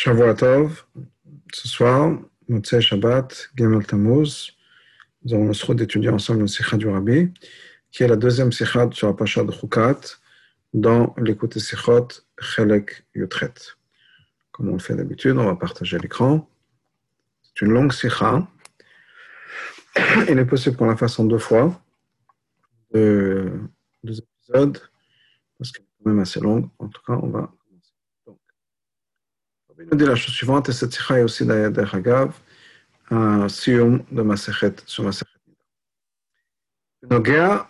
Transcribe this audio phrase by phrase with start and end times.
[0.00, 0.84] Shavuatov,
[1.52, 2.16] ce soir,
[2.48, 4.52] Motsei Shabbat, Gemel Tammuz,
[5.24, 7.32] nous avons le souhait d'étudier ensemble le Sikha du Rabbi,
[7.90, 9.98] qui est la deuxième Sikha sur la Pacha de Chukat,
[10.72, 12.06] dans l'écoute Sikhot
[12.38, 13.54] Chelek Yutret.
[14.52, 16.48] Comme on le fait d'habitude, on va partager l'écran.
[17.42, 18.46] C'est une longue Sikha.
[20.28, 21.82] Il est possible qu'on la fasse en deux fois,
[22.94, 23.50] deux,
[24.04, 24.78] deux épisodes,
[25.58, 26.68] parce qu'elle est quand même assez longue.
[26.78, 27.52] En tout cas, on va
[29.84, 30.92] nous dit la chose suivante, et cette
[31.22, 32.38] aussi d'ailleurs Hagav,
[33.10, 35.24] un sium de Masechet sur Masechet.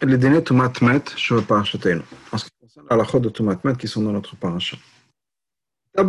[0.02, 2.00] Les dîners Tumatmet sur Parashatenu.
[2.32, 4.36] En ce qui concerne la lachot de Tumatmet qui sont dans notre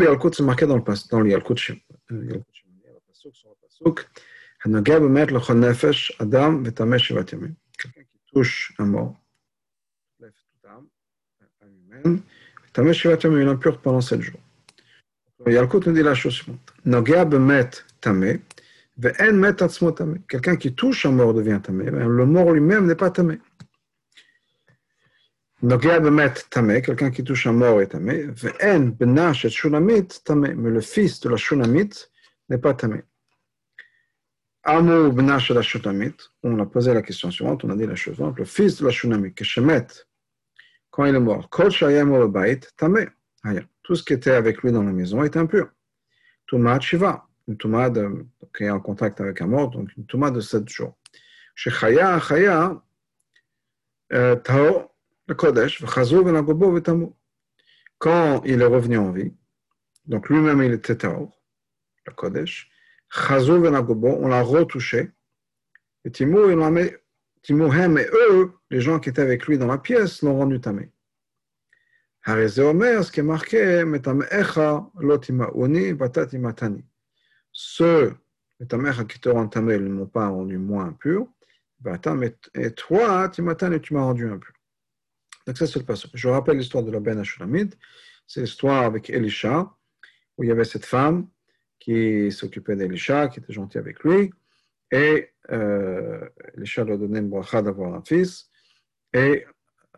[0.05, 1.83] Yalkut, c'est marqué dans le dans le Yalkut Shimon.
[2.25, 3.55] le Pasuk sur le
[5.31, 7.55] lechol nefesh adam v'tameh shivat yamim.
[7.77, 9.15] Quelqu'un qui touche un mort,
[10.19, 10.87] lève toute âme,
[12.65, 14.39] il pendant sept jours.
[15.47, 16.73] Yalkut nous dit la chose suivante.
[16.85, 17.69] Bemet
[18.01, 18.41] tamé,
[18.97, 19.95] ve'en met atzmo.
[20.27, 23.39] Quelqu'un qui touche un mort devient tamé, le mort lui-même n'est pas tamé.
[25.61, 30.71] Nogea bemet tamé, quelqu'un qui touche un mort est tamé, ve'en benash shunamit tamé, mais
[30.71, 32.09] le fils de la shunamit
[32.49, 33.03] n'est pas tamé.
[34.63, 37.95] Amour benash et la shunamit, on a posé la question suivante, on a dit la
[37.95, 39.87] chose suivante, le fils de la shunamit, que shemet,
[40.91, 42.11] quand il est mort, kol shayem
[42.75, 43.07] tamé.
[43.89, 45.67] Tout ce qui était avec lui dans la maison est impur.
[46.45, 47.89] Touma Shiva, une Touma
[48.55, 50.95] qui est en contact avec un mort, donc une Touma de 7 jours.
[51.55, 52.83] Chez Chaya, Chaya,
[54.13, 54.91] euh, Tao,
[55.25, 55.83] le Kodesh.
[57.97, 59.33] Quand il est revenu en vie,
[60.05, 61.33] donc lui-même il était Tao,
[62.05, 62.69] le Kodesh,
[63.09, 65.09] Chazou, Venagobo, on l'a retouché,
[66.05, 66.91] et Timou, il l'a mis,
[67.41, 70.91] Timouhem et eux, les gens qui étaient avec lui dans la pièce, l'ont rendu tamé.
[77.51, 78.15] Ceux,
[79.07, 81.27] qui te rendent tamé, ne m'ont pas rendu moins impur,
[82.55, 84.53] et toi, timatani, tu m'as rendu impur.
[85.47, 86.11] Donc ça, c'est le passage.
[86.13, 87.73] Je rappelle l'histoire de la Ben Ashulamid.
[88.27, 89.73] C'est l'histoire avec Elisha,
[90.37, 91.27] où il y avait cette femme
[91.79, 94.31] qui s'occupait d'Elisha, qui était gentille avec lui,
[94.91, 98.49] et euh, Elisha lui a donné une bracha d'avoir un fils,
[99.13, 99.45] et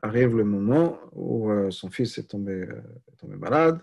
[0.01, 2.81] arrive le moment où euh, son fils est tombé, euh,
[3.11, 3.81] est tombé, malade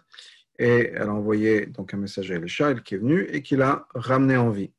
[0.59, 3.87] et elle a envoyé donc un message à Elisha, qui est venu et qui l'a
[3.95, 4.73] ramené en vie.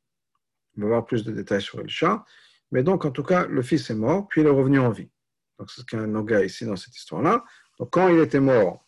[0.77, 2.25] On va voir plus de détails sur Elisha.
[2.71, 5.09] Mais donc, en tout cas, le fils est mort, puis il est revenu en vie.
[5.57, 7.43] Donc, c'est ce qu'un noga ici dans cette histoire-là.
[7.79, 8.85] Donc, quand il était mort,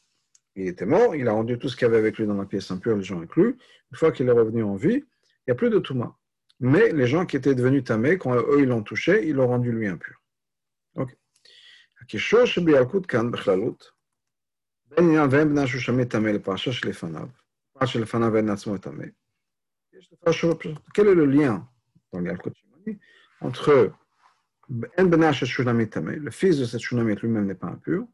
[0.56, 2.46] il était mort, il a rendu tout ce qu'il y avait avec lui dans la
[2.46, 3.58] pièce impure, les gens inclus.
[3.92, 6.16] Une fois qu'il est revenu en vie, il n'y a plus de Touma.
[6.60, 9.72] Mais les gens qui étaient devenus tamés, quand eux, ils l'ont touché, ils l'ont rendu
[9.72, 10.22] lui impur.
[10.96, 11.16] Ok
[12.03, 13.91] הקישור שבילקוט כאן בכללות,
[14.87, 17.29] בין עניין ואין בנה שהוא שמי טמא לפרשה שלפניו,
[17.73, 19.05] פרשה שלפניו ואין לעצמו טמא.
[19.99, 21.61] יש דבר שהוא פשוט, quel est le lien
[22.13, 22.99] dans l'Yalkut Shimoni
[23.41, 23.93] entre
[24.99, 28.05] En Benash Shunami Tamé, le fils de cette Shunami lui-même n'est pas impur,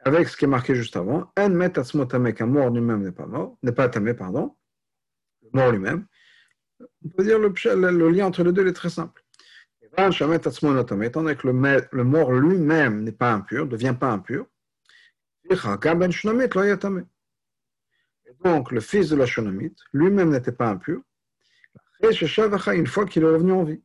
[0.00, 3.12] avec ce qui est marqué juste avant, En Met Atzmo Tamé, qu'un mort lui-même n'est
[3.12, 4.56] pas mort, n'est pas Tamé, pardon,
[5.42, 6.06] le mort lui-même.
[7.04, 9.22] On peut dire le, le, le lien entre les deux est très simple.
[9.97, 14.45] Étant que le, mort lui-même n'est pas impur, ne devient pas impur,
[15.49, 15.55] et
[18.43, 21.01] donc le fils de la Shunamite lui-même n'était pas impur,
[22.03, 23.81] une fois qu'il est revenu en vie.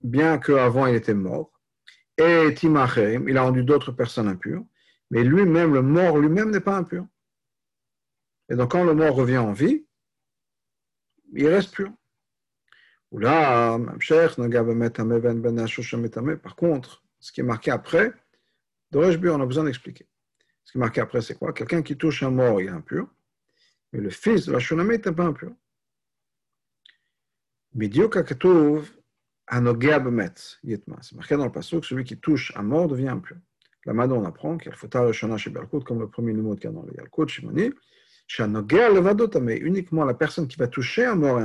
[0.00, 1.52] Bien qu'avant il était mort,
[2.18, 4.64] et il a rendu d'autres personnes impures,
[5.10, 7.06] mais lui-même, le mort lui-même n'est pas impur.
[8.48, 9.86] Et donc quand le mort revient en vie,
[11.34, 11.92] il reste pur.
[13.12, 13.98] Ben
[16.42, 18.12] Par contre, ce qui est marqué après,
[18.94, 20.06] on a besoin d'expliquer.
[20.64, 21.52] Ce qui est marqué après, c'est quoi?
[21.52, 23.06] Quelqu'un qui touche un mort, il est impur,
[23.92, 25.52] mais le fils de la Shunamit n'est pas impur.
[31.02, 33.36] C'est marqué dans le passage que celui qui touche un mort devient impur.
[33.86, 36.70] Mada, on apprend qu'il faut Shana chez Balkut, comme le premier numéro qu'il y a
[36.72, 37.72] dans le Yalkut, Shimoni,
[39.40, 41.44] mais uniquement la personne qui va toucher un mort est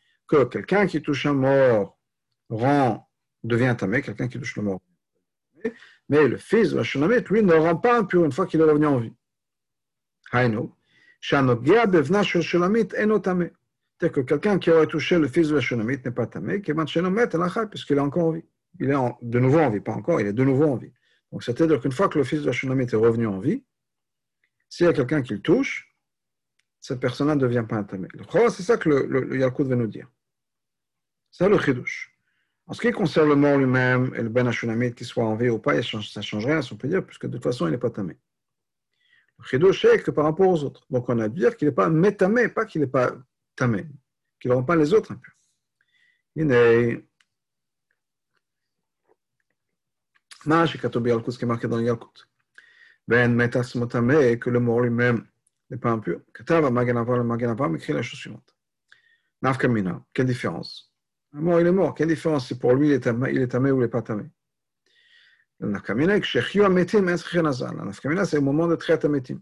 [0.31, 1.97] que quelqu'un qui touche un mort
[2.49, 3.09] rend,
[3.43, 4.79] devient tamé, quelqu'un qui touche le mort.
[6.07, 8.63] Mais le fils de la Shunamit, lui, ne rend pas impur une fois qu'il est
[8.63, 9.13] revenu en vie.
[10.31, 10.61] C'est-à-dire
[13.99, 17.99] que quelqu'un qui aurait touché le fils de la Shunamite n'est pas tamé, puisqu'il est
[17.99, 18.45] encore en vie.
[18.79, 20.93] Il est de nouveau en vie, pas encore, il est de nouveau en vie.
[21.31, 23.63] Donc c'est-à-dire qu'une fois que le fils de la Shunamite est revenu en vie,
[24.69, 25.93] s'il y a quelqu'un qui le touche,
[26.79, 28.07] cette personne-là ne devient pas tamé.
[28.49, 30.09] C'est ça que le, le, veut nous dire.
[31.31, 32.13] C'est le chidouche.
[32.67, 35.49] En ce qui concerne le mort lui-même et le ben Hashunamite, qu'il soit en vie
[35.49, 37.71] ou pas, ça ne change rien, si on peut dire, puisque de toute façon, il
[37.71, 38.17] n'est pas tamé.
[39.39, 40.85] Le chidouche est que par rapport aux autres.
[40.89, 43.13] Donc on a dit dire qu'il n'est pas métamé, pas qu'il n'est pas
[43.55, 43.87] tamé,
[44.39, 45.33] qui ne rend pas les autres impurs.
[46.35, 47.03] Il est.
[50.43, 52.27] ce qui est marqué dans Yalkut.
[53.07, 55.27] Ben metas motame, que le mort lui-même
[55.69, 56.21] n'est pas impur.
[56.33, 58.55] Katava maganava, le maganava m'écrit la chose suivante.
[59.41, 60.90] Nafkamina, quelle différence?
[61.39, 61.93] Mort, il est mort.
[61.93, 64.01] Quelle différence si pour lui il est tamé, il est tamé ou il n'est pas
[64.01, 64.23] tamé
[65.59, 66.19] Le nafkamina,
[68.25, 69.39] c'est au moment de traiter ametim.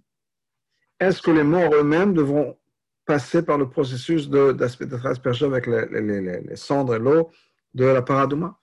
[1.00, 2.58] Est-ce que les morts eux-mêmes devront
[3.06, 7.32] passer par le processus d'être aspergés avec les, les, les, cendres et l'eau
[7.74, 8.60] de la paradouma?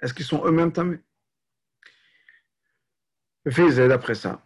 [0.00, 1.00] Est-ce qu'ils sont eux-mêmes tamés?
[3.48, 4.42] Fils est d'après ça.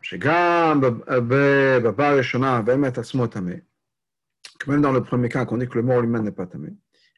[4.66, 6.68] Même dans le premier cas, qu'on dit que le mort lui-même n'est pas tamé.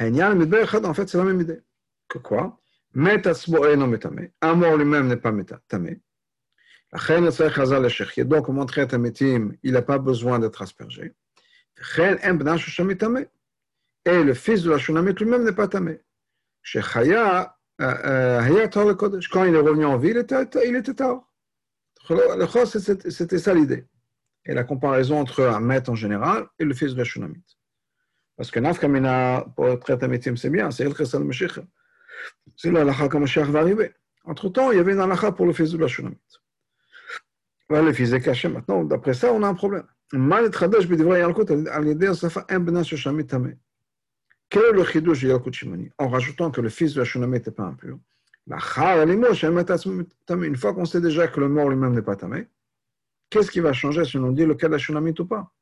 [0.00, 1.60] en fait, c'est la même idée.
[2.08, 2.58] Que quoi
[4.40, 5.32] Un mort lui-même n'est pas
[5.68, 6.00] tamé.
[6.92, 8.98] Donc, on montrait à
[9.62, 11.14] il n'a pas besoin d'être aspergé.
[14.06, 16.00] Et le fils de la Shunamite lui-même n'est pas tamé.
[16.74, 17.12] Quand il
[19.54, 20.26] est revenu en ville,
[20.64, 21.30] il était tard.
[22.66, 23.86] C'était ça l'idée.
[24.46, 27.59] Et la comparaison entre un maître en général et le fils de la Shunamite.
[28.40, 29.44] Parce que Nafkamina,
[29.82, 31.60] traiter Amitim, c'est bien, c'est El Chesal Mashiach.
[32.56, 33.92] C'est là, l'Acha Mashiach va arriver.
[34.24, 36.16] Entre-temps, il y avait une Alacha pour le fils de la Shunamit.
[37.68, 38.48] Voilà, le fils est caché.
[38.48, 39.84] Maintenant, d'après ça, on a un problème.
[40.14, 43.58] Mal et Tradesh, Bidivra Yalkut, al-Yedeh, Safa, Un Bena Shushamit Tameh.
[44.48, 45.52] Quel est le chidouche de Yalkut
[45.98, 47.98] En rajoutant que le fils de la Shunamé n'était pas impur.
[50.30, 52.48] Une fois qu'on sait déjà que le mort lui-même n'est pas tamé,
[53.28, 54.06] qu'est-ce qui va changer?
[54.06, 55.52] Si on dit lequel la Shunamit ou pas?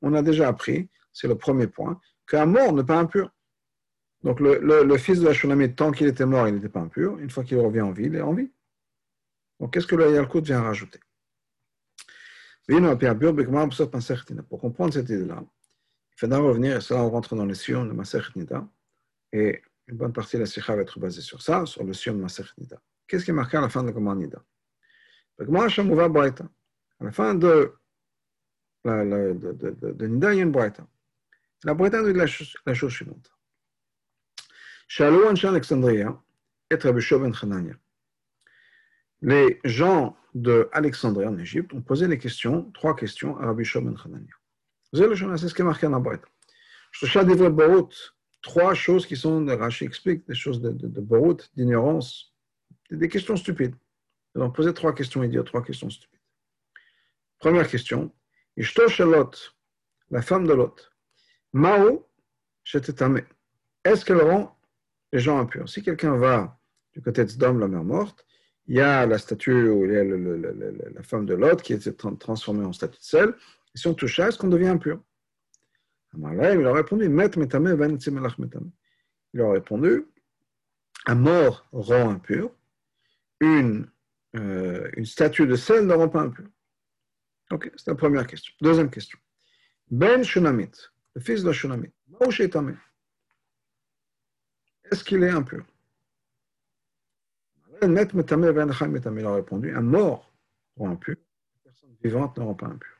[0.00, 3.30] On a déjà appris, c'est le premier point, qu'un mort n'est pas impur.
[4.22, 7.18] Donc le, fils de la Shunamit, tant qu'il était mort, il n'était pas impur.
[7.18, 8.50] Une fois qu'il revient en vie, il est en vie.
[9.58, 11.00] Donc qu'est-ce que le Yalkut vient rajouter?
[14.48, 17.92] Pour comprendre cette idée-là, il faudra revenir, et cela on rentre dans le Sion de
[17.92, 18.66] Maser Nida,
[19.32, 22.14] et une bonne partie de la Sikha va être basée sur ça, sur le Sion
[22.14, 22.80] de Maser Nida.
[23.08, 24.42] Qu'est-ce qui est marqué à la fin de la commande Nida?
[27.00, 27.74] À la fin de,
[28.84, 30.52] de, Nida, il y a une.
[31.64, 33.32] La Braïta dit la, chose suivante.
[34.88, 36.20] Shalou Ansha Alexandria
[36.70, 37.78] et Rabbi ben.
[39.20, 43.94] Les gens de Alexandrie en Égypte ont posé les questions, trois questions à Rabbi ben
[44.04, 44.34] Hanania.
[44.92, 46.24] C'est ce qui est marqué dans la boîte.
[48.42, 52.34] Trois choses qui sont, Rashi explique, des choses de, de, de d'ignorance,
[52.90, 53.76] des questions stupides.
[54.34, 56.18] Ils ont posé trois questions idiotes, trois questions stupides.
[57.38, 58.12] Première question,
[58.56, 59.30] Ishto Shalot,
[60.10, 60.91] la femme de Lot,
[61.52, 62.08] Mao
[62.64, 63.22] Shetetame,
[63.84, 64.56] est-ce qu'elle rend
[65.12, 66.58] les gens impurs Si quelqu'un va
[66.92, 68.24] du côté de Sdom, la mère morte,
[68.66, 72.18] il y a la statue, où il y a la femme de Lot qui est
[72.18, 73.34] transformée en statue de sel,
[73.74, 75.02] si on touche à est-ce qu'on devient impur?
[76.14, 77.06] Il a répondu,
[79.34, 80.04] Il a répondu,
[81.06, 82.50] un mort rend impur,
[83.40, 83.88] une,
[84.36, 86.46] euh, une statue de sel ne rend pas impur.
[87.50, 88.52] Ok, c'est la première question.
[88.60, 89.18] Deuxième question.
[89.90, 90.72] Ben Shunamit,
[91.14, 91.90] le fils de Shunamit,
[94.90, 95.64] est-ce qu'il est impur?
[97.82, 100.32] Il a répondu, un mort
[100.76, 102.96] rend impur, une personne vivante ne rend pas impur.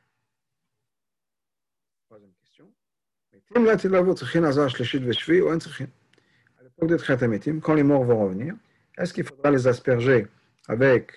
[6.59, 6.97] À l'époque des
[7.61, 8.55] quand les morts vont revenir,
[8.97, 10.27] est-ce qu'il faudra les asperger
[10.67, 11.11] avec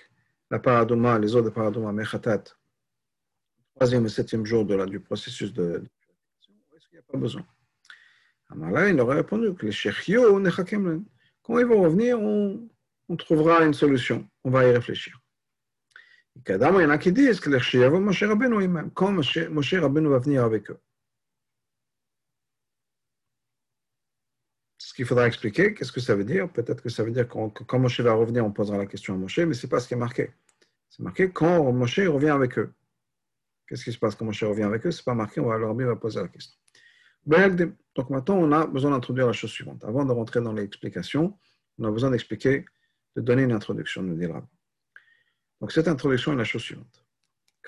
[0.49, 2.43] la paradoma, les eaux de paradoma, mechatat,
[3.75, 5.83] troisième et septième jour la, du processus de,
[6.97, 7.45] n'y a pas besoin.
[8.49, 11.05] Amala, il aurait répondu que les Shechio Nechakem
[11.41, 12.69] Quand ils vont revenir, on,
[13.17, 14.27] trouvera une solution.
[14.43, 15.19] On va y réfléchir.
[16.35, 19.73] Il y en a qui disent que les Shechio Moshe Rabbeinu lui-même, quand Moshe, Moshe
[19.73, 20.79] Rabbeinu va venir avec eux.
[24.77, 27.63] Ce qu'il faudra expliquer, qu'est-ce que ça veut dire Peut-être que ça veut dire que
[27.63, 29.87] quand Moshe va revenir, on posera la question à Moshe, mais ce n'est pas ce
[29.87, 30.31] qui est marqué.
[30.89, 32.73] C'est marqué quand Moshe revient avec eux.
[33.67, 35.75] Qu'est-ce qui se passe quand Moshe revient avec eux C'est pas marqué, on va, leur
[35.75, 36.57] va poser la question.
[37.27, 39.83] Donc maintenant, on a besoin d'introduire la chose suivante.
[39.83, 41.37] Avant de rentrer dans l'explication,
[41.77, 42.65] on a besoin d'expliquer,
[43.15, 44.27] de donner une introduction, nous dit
[45.59, 47.05] Donc cette introduction est la chose suivante.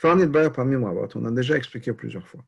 [0.03, 2.43] On a déjà expliqué plusieurs fois.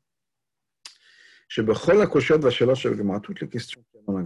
[1.50, 4.24] Toutes les questions qu'il y a dans la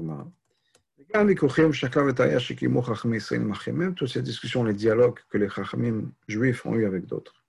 [3.71, 7.43] même toutes ces discussions, les dialogues que les Chachamim juifs ont eu avec d'autres,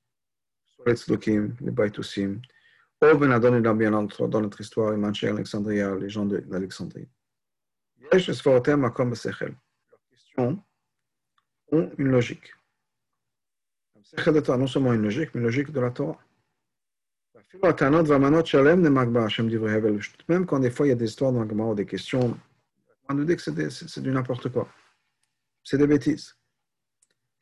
[0.66, 2.40] soit les les Baitousim,
[3.02, 7.08] ou Ben Adon et dans notre histoire, les Manchés Alexandria, les gens d'Alexandrie.
[7.98, 8.18] Les
[10.10, 10.62] questions
[11.72, 12.52] ont une logique.
[14.58, 16.18] Non seulement une logique, mais une logique de la Torah.
[20.28, 22.38] Même quand des fois il y a des histoires dans ou des questions,
[23.08, 24.68] on nous dit que c'est du n'importe quoi.
[25.62, 26.36] C'est des bêtises.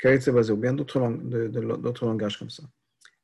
[0.03, 2.63] ou bien d'autres langages comme ça.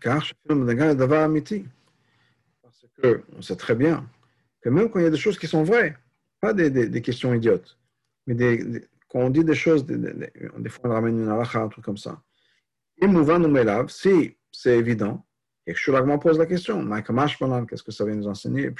[0.00, 1.64] car je chacun Madagan est d'avoir amitié.
[2.62, 4.08] Parce qu'on sait très bien
[4.60, 5.96] que même quand il y a des choses qui sont vraies,
[6.40, 7.78] pas des, questions idiotes,
[8.26, 8.36] mais
[9.08, 12.22] quand on dit des choses, des, fois on ramène une halacha, un truc comme ça.
[13.00, 15.24] Et mouvant nous m'élave, si c'est évident,
[15.66, 18.72] et que Shulagman pose la question, qu'est-ce que ça vient nous enseigner?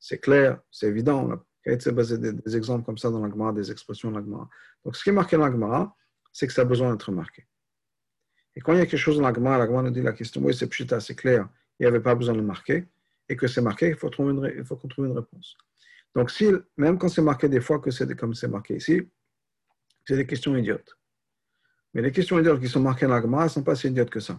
[0.00, 1.24] C'est clair, c'est évident.
[1.24, 4.48] On a des, des exemples comme ça dans l'agma, des expressions de l'agma.
[4.84, 5.94] Donc ce qui est marqué dans l'agma,
[6.32, 7.46] c'est que ça a besoin d'être marqué.
[8.58, 10.12] Et quand il y a quelque chose dans la Gemara, la Gemara nous dit la
[10.12, 11.48] question, oui, c'est pshita, c'est clair,
[11.78, 12.86] il n'y avait pas besoin de le marquer,
[13.30, 15.56] et que c'est marqué, il faut, trouver une, qu'on trouve une réponse.
[16.14, 16.30] Donc,
[16.76, 19.08] même quand c'est marqué des fois que c'est comme c'est marqué ici,
[20.04, 20.98] c'est des questions idiotes.
[21.94, 24.10] Mais les questions idiotes qui sont marquées dans la Gemara ne sont pas si idiotes
[24.10, 24.38] que ça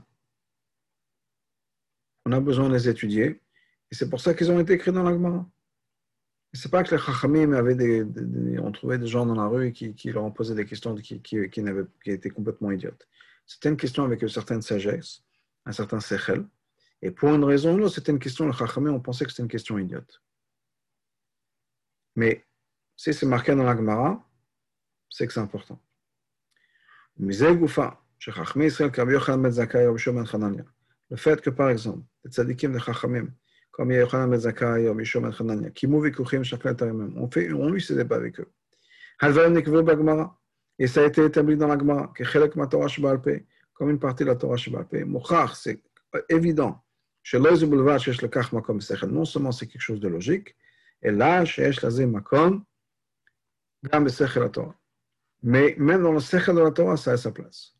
[2.29, 3.41] on a besoin de les étudier.
[3.91, 5.49] Et c'est pour ça qu'ils ont été écrits dans l'Agmara.
[6.53, 8.05] Ce n'est pas que les Chachamim avaient des,
[8.59, 11.21] on trouvait des gens dans la rue qui, leur ont posé des questions qui,
[12.05, 13.07] étaient complètement idiotes.
[13.49, 15.23] C'était une question avec une certaine sagesse,
[15.65, 16.45] un certain sechel.
[17.01, 19.31] Et pour une raison ou une autre, c'était une question, les Chachamim, on pensait que
[19.31, 20.21] c'était une question idiote.
[22.15, 22.45] Mais
[22.95, 24.23] si c'est marqué dans l'Agmara,
[25.09, 25.81] c'est que c'est important.
[27.17, 27.31] Ben
[30.51, 30.65] Ben.
[31.09, 33.29] Le fait que, par exemple, les tzadikim de Chachamim,
[33.71, 36.11] comme Yochanan Ben Zakkai ou Mishom Ben Chanania, qui mouvent eux
[37.15, 38.51] on, fait, on eu ces débats avec eux.
[39.17, 40.39] Halvarim Nikvur Bagmara,
[40.79, 42.23] et ça a été établi dans l'Agma, que
[42.67, 42.87] Torah
[43.73, 44.87] comme une partie de la Torah Shebal
[45.53, 45.81] c'est
[46.29, 46.81] évident.
[47.21, 50.55] Chez non seulement c'est quelque chose de logique,
[51.01, 52.07] et là, chez Lazé
[53.83, 54.75] Gam la Torah.
[55.41, 57.75] Mais même dans le Sechel de la Torah, ça a sa place.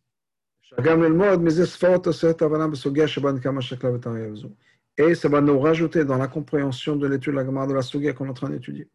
[4.98, 7.82] Et ça va nous rajouter dans la compréhension de l'étude de la Gemara de la
[7.82, 8.88] Sugia qu'on est en train d'étudier.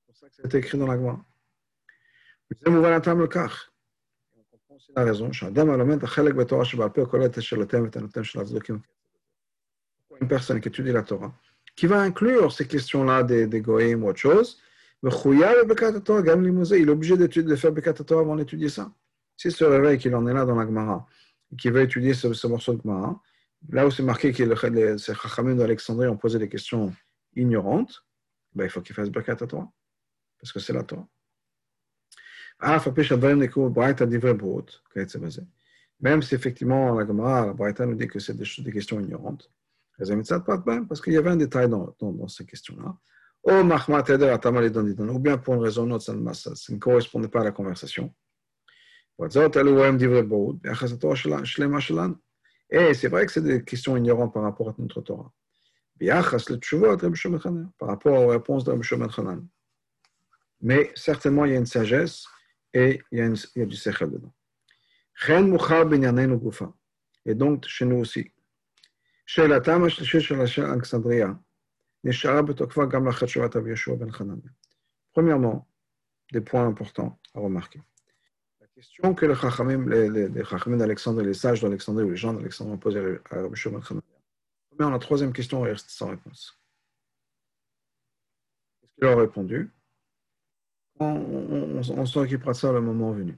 [0.00, 1.24] C'est pour ça que c'est écrit dans la Gemara.
[2.51, 3.69] וזה מובן הטעם לכך.
[4.35, 7.95] On comprend aussi la raison, שאדם הלומד החלק בתורה שבעל פה כולל את השאלותיהם ואת
[7.95, 8.79] הנותן של הצדוקים.
[10.21, 11.33] Une personne qui étudie la Torah,
[11.75, 14.61] qui va inclure ces questions-là des, des goïms ou autre chose,
[15.03, 18.69] וחויב בברכת התורה, גם לימוד זה, il est obligé de faire ברכת התורה avant d'étudier
[18.69, 18.91] ça.
[19.37, 21.05] S'il se réveille qu'il en est là dans la Gemara,
[21.51, 23.21] et qu'il veut étudier ce, ce, morceau de Gemara,
[23.69, 26.93] là où c'est marqué que les Chachamim d'Alexandrie ont posé des questions
[27.35, 28.05] ignorantes,
[28.53, 29.67] ben, il faut qu'il fasse Birkat à toi,
[30.39, 31.07] parce que c'est la Torah.
[36.00, 39.50] Même si effectivement la Gemara, la Braïta nous dit que c'est des, des, questions ignorantes,
[39.96, 42.96] parce qu'il y avait un détail dans, dans, dans ces questions-là.
[43.44, 48.12] Ou bien pour une raison ou autre, ça ne correspondait pas à la conversation.
[52.70, 55.32] Et c'est vrai que c'est des questions ignorantes par rapport à notre Torah.
[56.00, 58.86] Par rapport aux réponses de Rabbi
[59.16, 59.48] Hanan.
[60.60, 62.26] Mais certainement, il y a une sagesse
[62.72, 64.32] et il y, a, une, il y a du sechel dedans.
[65.14, 66.72] Chen Moucha Binyanenu Gufa.
[67.24, 68.30] Et donc, chez nous aussi.
[69.26, 71.38] Chez la Tam Ashlishi Shel Hashem Alexandria,
[72.04, 74.40] Nishara Betokva Gam Lachat Shurat Av Yeshua Ben Hanan.
[75.12, 75.68] Premièrement,
[76.32, 77.80] des points importants à remarquer.
[78.60, 82.16] La question que les Chachamim, les, les, les Chachamim d'Alexandrie, les sages d'Alexandrie ou les
[82.16, 84.02] gens d'Alexandrie ont posée à Rabbi Shua Ben Hanan.
[84.70, 86.58] Premièrement, la troisième question reste sans réponse.
[88.80, 89.70] Qu'est-ce qu'il leur a répondu?
[91.00, 93.36] On, s'en occupera de ça le moment venu.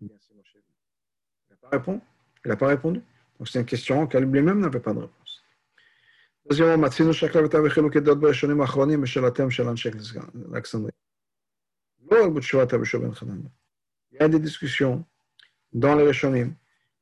[0.00, 2.00] Il n'a pas répondu.
[2.44, 3.02] Il n'a pas répondu.
[3.38, 5.44] Donc c'est une question auquel lui-même n'avait pas de réponse.
[6.48, 6.88] Deuxièmement,
[14.10, 15.04] il y a des discussions
[15.72, 16.54] dans les Rishonim,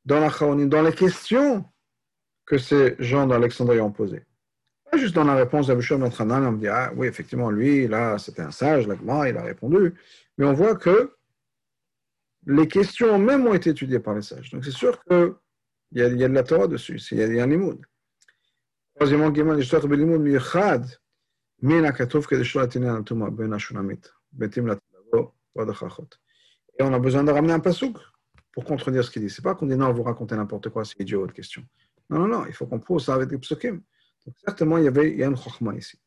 [0.05, 1.65] dans la dans les questions
[2.45, 4.26] que ces gens d'Alexandrie ont posées.
[4.97, 8.43] Juste dans la réponse d'Abishom Nathanan, on me dit, ah oui, effectivement, lui, là, c'était
[8.43, 8.97] un sage, là,
[9.29, 9.95] il a répondu.
[10.39, 11.13] Mais on voit que
[12.47, 14.51] les questions même ont été étudiées par les sages.
[14.51, 15.35] Donc c'est sûr qu'il
[15.93, 17.81] y, a, y a de la Torah dessus, il y a, il y un limoud.
[18.95, 20.23] Troisièmement, l'histoire de limoud
[24.33, 24.49] ben.
[26.79, 27.99] Et on a besoin de ramener un pasouk
[28.53, 29.31] pour contredire ce qu'il dit.
[29.31, 31.63] C'est pas qu'on dit non, vous racontez n'importe quoi, c'est idiot votre question.
[32.09, 33.81] Non, non, non, il faut qu'on prouve ça avec des psukim.
[34.27, 35.99] Donc, certainement, il y avait il y a une chokhma ici.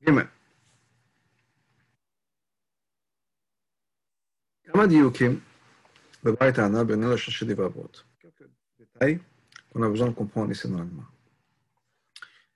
[0.00, 0.28] Gimel.
[4.64, 5.40] Kama diyukim,
[6.22, 7.90] le Baïtana, ben la chercher des babot.
[8.20, 9.20] Quelques détails
[9.72, 11.04] qu'on a besoin de comprendre ici dans l'Allemagne.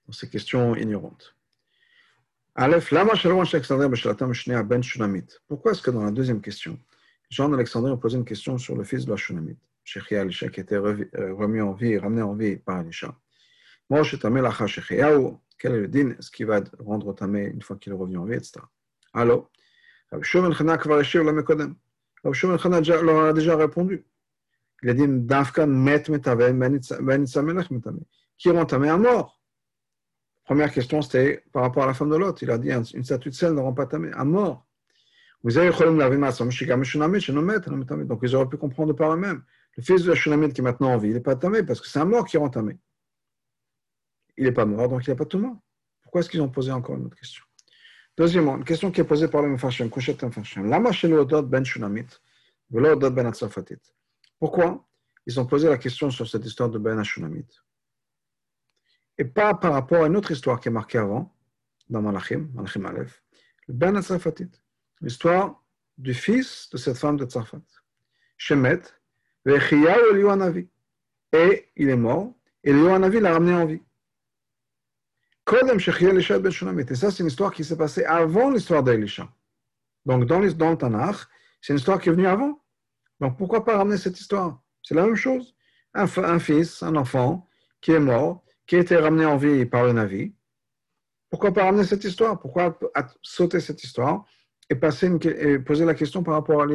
[0.07, 1.35] Dans ces questions ignorantes.
[2.55, 5.27] Aleph, lama shalom Alexandre b'shalatam shnei ben shunamit.
[5.49, 6.79] Pourquoi est-ce que dans la deuxième question,
[7.31, 9.59] Jean d'Alexandrie a posé une question sur le fils de la shunamite?
[9.85, 13.15] Shechia Elisha, qui était euh, remis en vie, ramené en vie par Elisha.
[13.91, 17.77] Moshe tamé lacha Shechiaou, quel est le din, ce qui va rendre tamé une fois
[17.77, 18.61] qu'il est revenu en vie, etc.
[19.13, 19.51] Alors,
[20.11, 21.75] Rabbi Shimon Chana kvar yeshiv la mekodem.
[22.25, 24.05] Rabbi Shimon Chana leur a déjà répondu.
[24.83, 28.01] Il a dit, Dafka met metave ben itzamelech metame.
[28.37, 29.41] Qui rend tamé à mort?
[30.45, 32.43] Première question, c'était par rapport à la femme de l'autre.
[32.43, 34.67] Il a dit une statue de sel ne rend pas tamé, à mort.
[35.45, 35.71] Vous avez
[38.05, 39.43] Donc ils auraient pu comprendre par eux-mêmes.
[39.77, 41.81] Le fils de la Shunamit qui est maintenant en vie, il n'est pas tamé parce
[41.81, 42.79] que c'est un mort qui rend tamé.
[44.37, 45.57] Il n'est pas mort, donc il n'y a pas tout mort.
[46.03, 47.45] Pourquoi est-ce qu'ils ont posé encore une autre question?
[48.17, 50.69] Deuxièmement, une question qui est posée par le Mefashim, Koshet Mefashim.
[50.69, 52.07] Lama ben Shunamit,
[52.71, 53.33] ben
[54.39, 54.87] Pourquoi
[55.27, 57.47] ils ont posé la question sur cette histoire de Ben Shunamit
[59.19, 61.35] et pas par rapport à une autre histoire qui est marquée avant,
[61.89, 63.23] dans Malachim, Malachim Aleph,
[63.69, 64.51] le Ben Atzafatit,
[65.01, 65.63] l'histoire
[65.99, 67.63] du fils de cette femme de Tzafat,
[68.37, 68.83] Shemet,
[71.33, 73.83] et il est mort, et Eliyahu l'a ramené en vie.
[75.45, 75.79] Ben
[76.89, 79.29] et ça, c'est une histoire qui s'est passée avant l'histoire d'Elisha.
[80.05, 81.17] Donc, dans, le Tanakh,
[81.61, 82.61] c'est une histoire qui est venue avant.
[83.21, 84.63] Donc, pourquoi pas ramener cette histoire?
[84.83, 85.55] C'est la même chose.
[85.95, 86.07] Un,
[86.39, 87.49] fils, un enfant,
[87.81, 90.33] qui est mort, qui a été ramené en vie par le Navi.
[91.29, 92.39] Pourquoi pas ramener cette histoire?
[92.41, 92.79] Pourquoi
[93.23, 94.25] sauter cette histoire
[94.71, 96.67] et, et poser la question par rapport à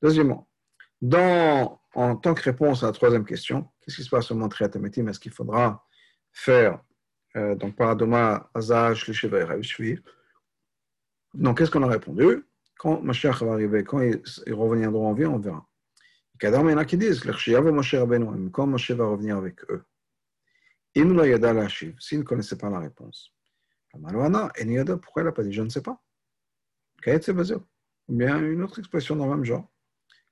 [0.00, 0.48] Deuxièmement,
[1.94, 5.08] en tant que réponse à la troisième question, qu'est-ce qui se passe au Montréal Tametim
[5.08, 5.84] Est-ce qu'il faudra
[6.32, 6.80] faire,
[7.36, 9.98] euh, donc, Paradoma, Azaj, Shvi
[11.34, 12.44] Donc, qu'est-ce qu'on a répondu
[12.82, 14.20] quand Mashiach va arriver, quand ils,
[14.52, 15.64] reviendront en vie, on verra.
[16.42, 17.22] Il y en a qui disent,
[18.52, 19.84] quand Moshe va revenir avec eux.
[20.94, 23.32] S'il ne connaissait pas la réponse.
[23.92, 25.52] Pourquoi il n'a pas dit?
[25.52, 26.02] Je ne sais pas.
[28.08, 29.68] Ou bien une autre expression dans le même genre.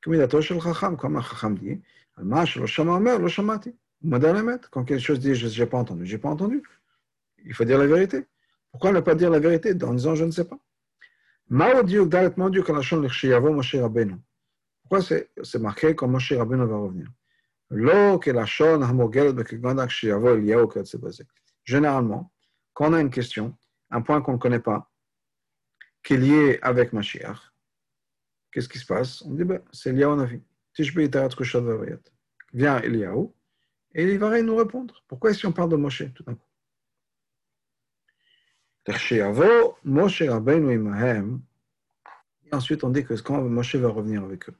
[0.02, 0.14] Comme
[1.16, 1.82] un Chacham dit,
[4.70, 6.62] quand quelque chose dit je n'ai pas entendu, je n'ai pas entendu.
[7.44, 8.26] Il faut dire la vérité.
[8.70, 10.58] Pourquoi ne pas dire la vérité en disant je ne sais pas?
[14.82, 17.08] Pourquoi c'est marqué quand Moshe Rabbeinu va revenir?
[21.64, 22.32] Généralement,
[22.80, 23.54] quand on a une question,
[23.90, 24.90] un point qu'on ne connaît pas,
[26.02, 27.36] qui est lié avec Mashiach,
[28.50, 29.20] qu'est-ce qui se passe?
[29.20, 30.40] On dit, ben, c'est Eliyahu Navi.
[32.54, 33.26] Viens Eliyahu,
[33.94, 35.04] et il va nous répondre.
[35.08, 36.48] Pourquoi est-ce qu'on parle de Moshe tout d'un coup?
[42.46, 44.56] Et ensuite on dit que quand Moshe va revenir avec eux.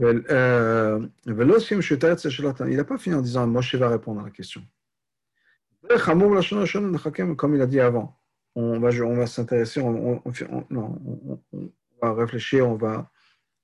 [0.00, 4.64] Euh, il n'a pas fini en disant Moshe va répondre à la question.
[7.36, 8.18] Comme il a dit avant,
[8.54, 10.22] on va, s'intéresser, on,
[12.00, 13.10] va réfléchir, on va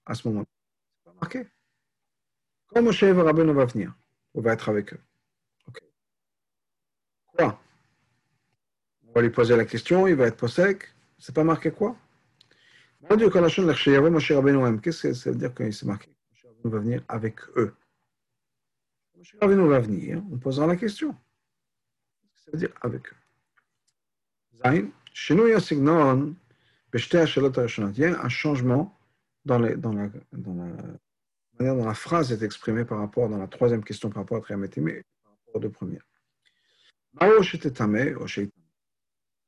[0.07, 0.47] à ce moment-là.
[0.97, 1.47] C'est pas marqué.
[2.69, 3.95] Quand Moshe Rabbeinu va venir,
[4.35, 5.01] on va être avec eux.
[7.37, 7.61] Quoi?
[9.09, 10.89] On va lui poser la question, il va être sec.
[11.19, 11.97] C'est pas marqué quoi?
[14.81, 16.11] Qu'est-ce que ça veut dire quand c'est marqué?
[16.31, 17.75] Moshe va venir avec eux
[19.17, 21.15] Moshe Rabbeinu va venir, on posera la question.
[22.51, 23.17] Qu'est-ce que ça veut dire avec eux
[24.65, 25.61] Zain, chez nous, il y a
[26.93, 28.99] il y a un changement
[29.45, 34.23] dans, la, manière dont la phrase est exprimée par rapport, dans la troisième question par
[34.23, 36.05] rapport à Triamétimé, par rapport aux deux premières.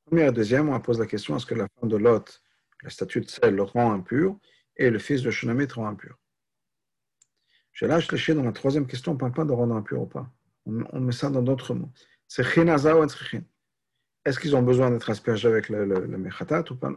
[0.06, 2.42] Première et deuxième, on pose la question est-ce que la femme de Lot,
[2.82, 4.36] la statue de sel, le rend impur
[4.76, 6.18] et le fils de Shunamit rend impur?
[7.72, 10.06] Je lâche les dans la troisième question, on ne parle pas de rendre impur ou
[10.06, 10.30] pas.
[10.66, 11.90] On, met ça dans d'autres mots.
[12.34, 13.04] C'est chinaza ou
[14.24, 16.90] Est-ce qu'ils ont besoin d'être aspergés avec le, le, mechatat ou pas?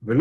[0.00, 0.16] Mais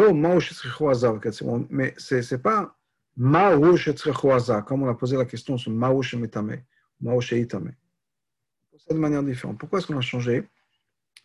[1.97, 2.77] ce n'est pas
[3.15, 6.61] comme on a posé la question sur Maouche Metame,
[6.99, 7.73] Maouche Itame.
[8.77, 9.57] C'est de manière différente.
[9.57, 10.49] Pourquoi est-ce qu'on a changé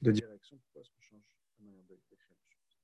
[0.03, 0.57] de direction?
[0.63, 2.79] Pourquoi est-ce qu'on change de manière de d'écrire les choses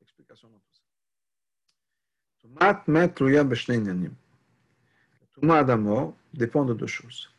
[0.00, 0.80] Explication dans tout ça.
[5.34, 7.30] Tumat d'amor dépend de deux choses.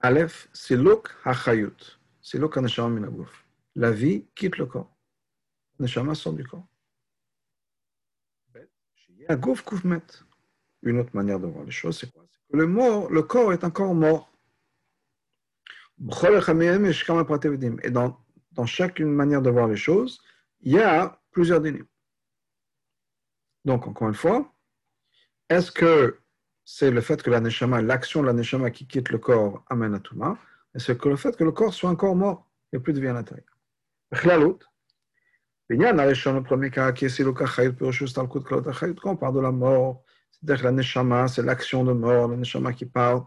[0.00, 1.98] Aleph, Siluk HaChayut.
[2.20, 3.44] Siluk HaNeshama Minaguf.
[3.74, 4.94] La vie quitte le corps.
[5.78, 6.66] Neshama sort du corps.
[10.82, 13.64] Une autre manière de voir les choses, c'est quoi que le, mort, le corps est
[13.64, 14.30] encore mort.
[17.82, 18.20] Et dans,
[18.52, 20.20] dans chaque manière de voir les choses,
[20.60, 21.86] il y a plusieurs dynimes.
[23.64, 24.52] Donc, encore une fois,
[25.48, 26.18] est-ce que
[26.64, 27.40] c'est le fait que la
[27.82, 28.32] l'action de la
[28.70, 30.38] qui quitte le corps amène à Touma
[30.74, 33.12] Est-ce que le fait que le corps soit encore mort, a plus de vie à
[33.12, 33.46] l'intérieur?
[35.70, 36.92] Le premier quand
[39.10, 42.72] on parle de la mort, c'est-à-dire que la neshama, c'est l'action de mort, la neshama
[42.72, 43.22] qui parle.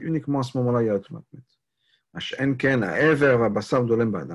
[0.00, 1.40] Uniquement à ce moment-là, a la tumatmet.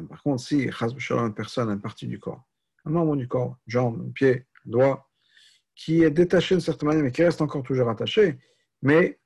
[0.07, 2.48] Par contre, si une personne une partie du corps,
[2.85, 5.09] un membre du corps, jambe, pied, doigt,
[5.75, 8.37] qui est détaché d'une certaine manière, mais qui reste encore toujours attaché,
[8.81, 9.19] mais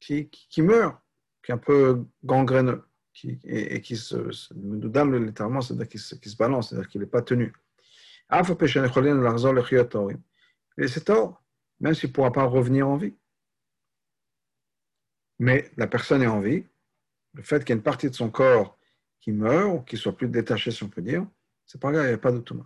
[0.00, 0.96] qui, qui, meurt,
[1.44, 4.16] qui est un peu gangréneux, qui, et, qui se,
[4.54, 7.52] littéralement, c'est-à-dire qu'il se, se, balance, c'est-à-dire qu'il n'est pas tenu.
[10.78, 11.42] Et c'est tort,
[11.80, 13.14] même s'il ne pourra pas revenir en vie.
[15.38, 16.64] Mais la personne est en vie.
[17.34, 18.78] Le fait qu'il y ait une partie de son corps
[19.20, 21.26] qui meurt, ou qui soit plus détaché, si on peut dire,
[21.66, 22.64] c'est pas grave, il n'y a pas de tout.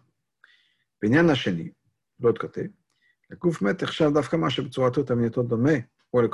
[4.49, 6.29] Shebtsorato, Tamietot, Dome, ou le.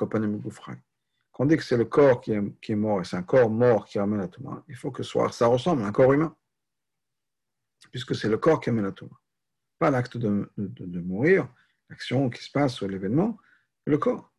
[1.33, 3.87] Quand on dit que c'est le corps qui est, mort et c'est un corps mort
[3.87, 6.37] qui ramène la Touma, il faut que ça ressemble à un corps humain,
[7.91, 9.19] puisque c'est le corps qui amène la Touma.
[9.79, 10.51] Pas l'acte de,
[11.01, 11.49] mourir,
[11.89, 13.39] l'action qui se passe sur l'événement,
[13.87, 14.31] le corps.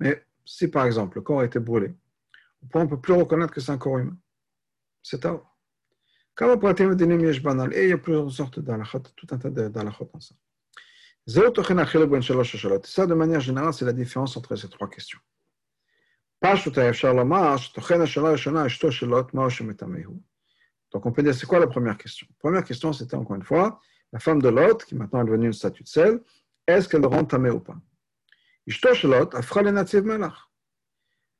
[0.00, 1.94] Mais si par exemple le corps a été brûlé,
[2.74, 4.16] on ne peut plus reconnaître que c'est un corps humain.
[5.02, 5.55] C'est tard.
[6.38, 10.34] Et il y a plusieurs sortes d'alachot, tout un tas d'alachot dans ça.
[11.26, 15.18] Ça, de manière générale, c'est la différence entre ces trois questions.
[20.92, 22.26] Donc, on peut dire, c'est quoi la première question?
[22.30, 23.80] La première question, c'était encore une fois,
[24.12, 26.20] la femme de Lot, qui maintenant est devenue une statue de sel,
[26.66, 27.76] est-ce qu'elle rend tamé ou pas?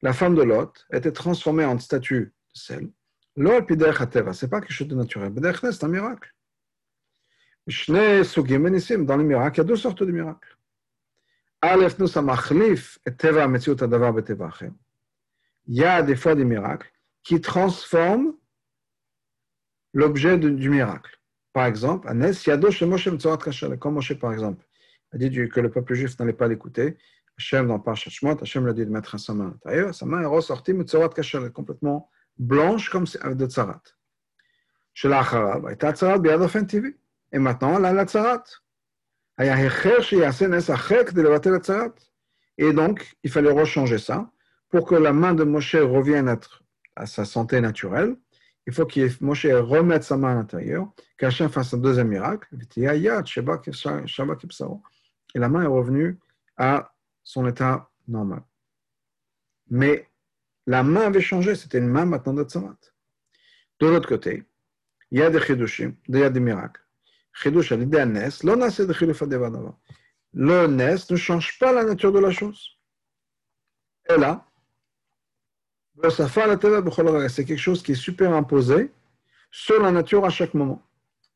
[0.03, 2.91] La femme de Lot était transformée en statue de sel.
[3.37, 3.61] Ce n'est
[4.51, 5.33] pas quelque chose de naturel.
[5.72, 6.33] C'est un miracle.
[7.66, 10.57] Dans les miracles, il y a deux sortes de miracles.
[11.62, 11.68] Il
[15.75, 18.35] y a des fois des miracles qui transforment
[19.92, 21.20] l'objet du miracle.
[21.53, 22.09] Par exemple,
[23.79, 24.64] comme Moshe par exemple,
[25.12, 26.96] a dit que le peuple juif n'allait pas l'écouter.
[27.38, 29.94] Hachem dans Parashat Shemot, Hachem lui a dit de mettre sa main à l'intérieur.
[29.94, 30.72] Sa main est ressortie,
[31.53, 33.83] complètement blanche comme de tzarat.
[34.94, 35.11] Chez
[35.70, 36.96] était biadofen TV.
[37.33, 38.44] Et maintenant, là, la tzarat.
[42.59, 44.31] Et donc, il fallait rechanger ça
[44.70, 46.38] pour que la main de Moshe revienne
[46.96, 48.16] à, sa santé naturelle.
[48.66, 52.49] Il faut que Moshe remette sa main à l'intérieur, qu'Hachem fasse un deuxième miracle.
[55.35, 56.18] Et la main est revenue
[56.57, 58.42] à son état normal.
[59.68, 60.09] Mais
[60.67, 62.77] la main avait changé, c'était une main maintenant de tzarat.
[63.81, 64.45] De l'autre côté,
[65.11, 66.83] il y a des chidushim, il y a des miracles.
[67.33, 68.49] Chidush à l'idée Nes, de
[70.33, 72.79] Le Nes ne change pas la nature de la chose.
[74.09, 74.47] Et là,
[77.29, 78.91] c'est quelque chose qui est superimposé
[79.51, 80.83] sur la nature à chaque moment.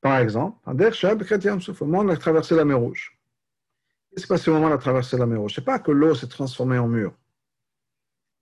[0.01, 3.19] Par exemple, au moment où on a traversé la mer Rouge.
[4.11, 5.55] Qu'est-ce qui s'est passé au moment où on a traversé la mer Rouge?
[5.55, 7.15] Ce n'est pas que l'eau s'est transformée en mur.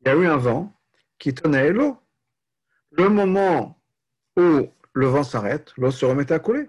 [0.00, 0.72] Il y a eu un vent
[1.18, 1.98] qui tenait l'eau.
[2.92, 3.80] Le moment
[4.36, 6.68] où le vent s'arrête, l'eau se remettait à couler.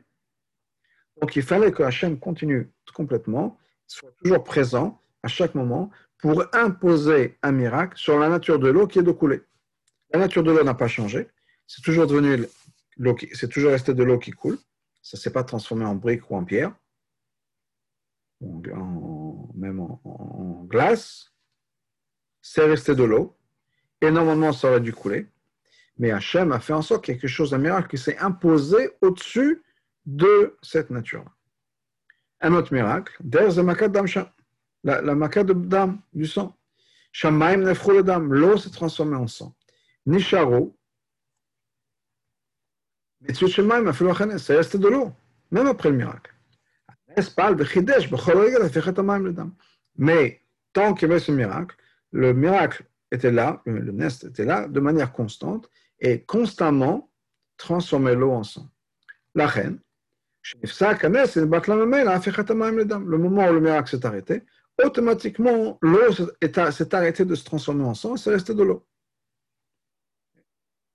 [1.22, 3.58] Donc il fallait que Hachem continue complètement,
[3.88, 8.88] soit toujours présent à chaque moment pour imposer un miracle sur la nature de l'eau
[8.88, 9.42] qui est de couler.
[10.12, 11.28] La nature de l'eau n'a pas changé.
[11.68, 12.46] C'est toujours devenu
[12.98, 14.58] l'eau c'est toujours resté de l'eau qui coule.
[15.02, 16.76] Ça ne s'est pas transformé en brique ou en pierre,
[18.42, 21.34] ou même en, glace.
[22.42, 23.39] C'est resté de l'eau.
[24.02, 25.28] Et normalement, ça aurait dû couler.
[25.98, 29.64] Mais Hachem a fait en sorte quelque chose, un miracle qui s'est imposé au-dessus
[30.06, 31.26] de cette nature.
[32.42, 33.50] Un autre miracle, der
[34.84, 36.56] la, la makat de dam, du sang.
[37.12, 39.54] Shamaim nefrou dam, l'eau s'est transformée en sang.
[40.06, 40.72] Nisharu,
[43.28, 45.12] c'est resté de l'eau,
[45.52, 46.34] même après le miracle.
[49.98, 51.76] Mais tant qu'il y avait ce miracle,
[52.12, 55.70] le miracle était là, le nest était là de manière constante
[56.00, 57.12] et constamment
[57.58, 58.70] transformait l'eau en sang.
[59.36, 59.80] La reine,
[60.54, 61.46] le
[63.18, 64.44] moment où le miracle s'est arrêté,
[64.84, 68.86] automatiquement l'eau s'est arrêtée de se transformer en sang et c'est resté de l'eau.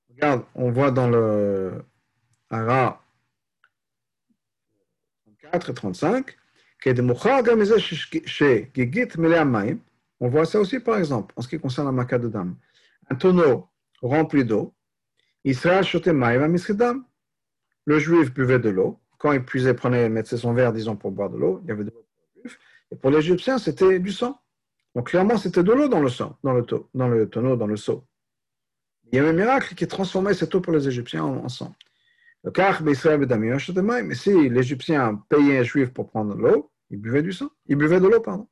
[0.08, 1.84] Regarde, on voit dans le
[2.50, 3.02] Ara
[5.42, 6.36] 34 et 35,
[10.20, 12.30] on voit ça aussi par exemple en ce qui concerne la maca de.
[13.10, 13.68] Un tonneau
[14.02, 14.74] rempli d'eau,
[15.44, 15.84] Israël
[17.84, 18.98] Le juif buvait de l'eau.
[19.18, 21.84] Quand il puisait, prenait, mettait son verre, disons, pour boire de l'eau, il y avait
[21.84, 22.58] de l'eau pour le juif.
[22.90, 24.38] Et pour l'Égyptien, c'était du sang.
[24.94, 26.64] Donc clairement, c'était de l'eau dans le sang, dans le,
[27.26, 28.04] tonneau, dans le seau.
[29.10, 31.74] Il y avait un miracle qui transformait cette eau pour les Égyptiens en, sang.
[32.42, 32.94] Le car mais
[34.14, 37.50] si l'Égyptien payait un juif pour prendre l'eau, il buvait du sang.
[37.66, 38.46] Il buvait de l'eau, pardon.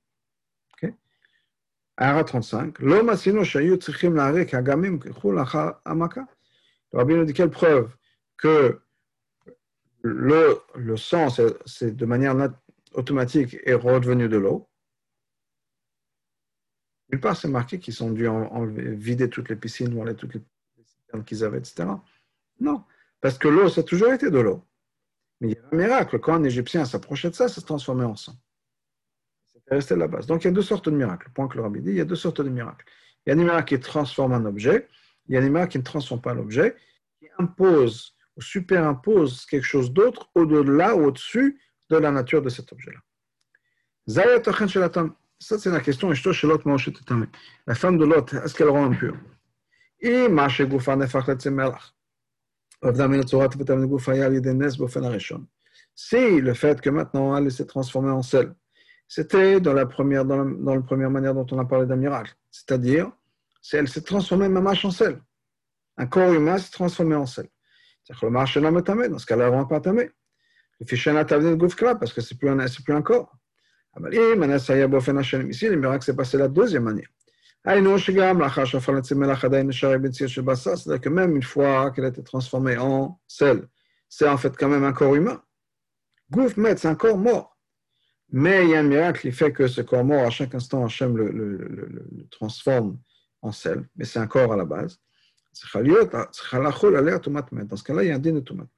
[1.97, 2.79] Ara 35.
[2.79, 5.39] L'homme asino shayu tzrichim la'arek hagamim kechul
[5.85, 6.27] amaka.
[6.93, 7.95] Le rabbin nous dit quelle preuve
[8.37, 8.81] que
[10.03, 11.29] le, le sang,
[11.67, 12.35] c'est de manière
[12.95, 14.69] automatique, est redevenu de l'eau.
[17.11, 18.27] Nulle part, c'est marqué qu'ils ont dû
[18.97, 20.43] vider toutes les piscines, ou toutes les
[20.77, 21.85] piscines qu'ils avaient, etc.
[22.59, 22.85] Non,
[23.21, 24.65] parce que l'eau, ça a toujours été de l'eau.
[25.41, 26.19] Mais il y a un miracle.
[26.21, 28.35] Quand un Égyptien s'approchait de ça, ça se transformait en sang.
[29.71, 30.27] C'était la base.
[30.27, 31.29] Donc il y a deux sortes de miracles.
[31.29, 32.85] Le point que le rabbi dit, il y a deux sortes de miracles.
[33.27, 34.89] Il y a des miracles qui transforment un objet,
[35.29, 36.77] il y a des miracles qui ne transforment pas l'objet,
[37.19, 42.73] qui imposent ou superimpose quelque chose d'autre au-delà ou au-dessus de la nature de cet
[42.73, 42.99] objet-là.
[45.39, 46.11] Ça, c'est la question.
[46.11, 49.17] La femme de l'autre, est-ce qu'elle rend impure?
[55.95, 58.55] Si le fait que maintenant elle s'est transformée en sel,
[59.15, 63.13] c'était dans la première, dans la, première manière dont on a parlé d'un miracle, c'est-à-dire,
[63.61, 65.21] si elle s'est transformée même en sel,
[65.99, 67.47] un corps humain s'est transformé en sel.
[68.03, 70.09] C'est-à-dire le marché n'a pas dans ce cas-là, ne pas tamé.
[70.81, 73.37] Le fichier n'a pas de parce que ce n'est plus, un, plus un corps.
[74.11, 77.09] Ici, le miracle s'est passé la deuxième manière.
[77.67, 77.95] C'est-à-dire
[81.03, 83.69] que même une fois qu'elle a été transformée en sel,
[84.09, 85.43] c'est en fait quand même un corps humain.
[86.31, 87.52] Gouf met, c'est un corps mort.
[88.35, 90.85] Mais il y a un miracle qui fait que ce corps mort, à chaque instant,
[90.87, 92.99] Hachem le, transforme
[93.43, 94.99] en sel, mais c'est un corps à la base.
[95.55, 95.79] Dans ce
[97.85, 98.41] cas-là, il y a un din de.
[98.41, 98.69] Donc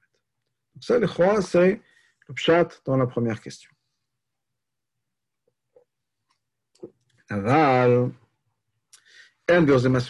[0.81, 1.81] ça, le Khoa, c'est
[2.27, 3.71] le pshat dans la première question.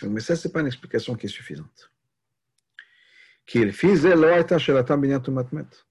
[0.10, 1.92] Mais ça, ce n'est pas une explication qui est suffisante.
[3.48, 3.62] Dans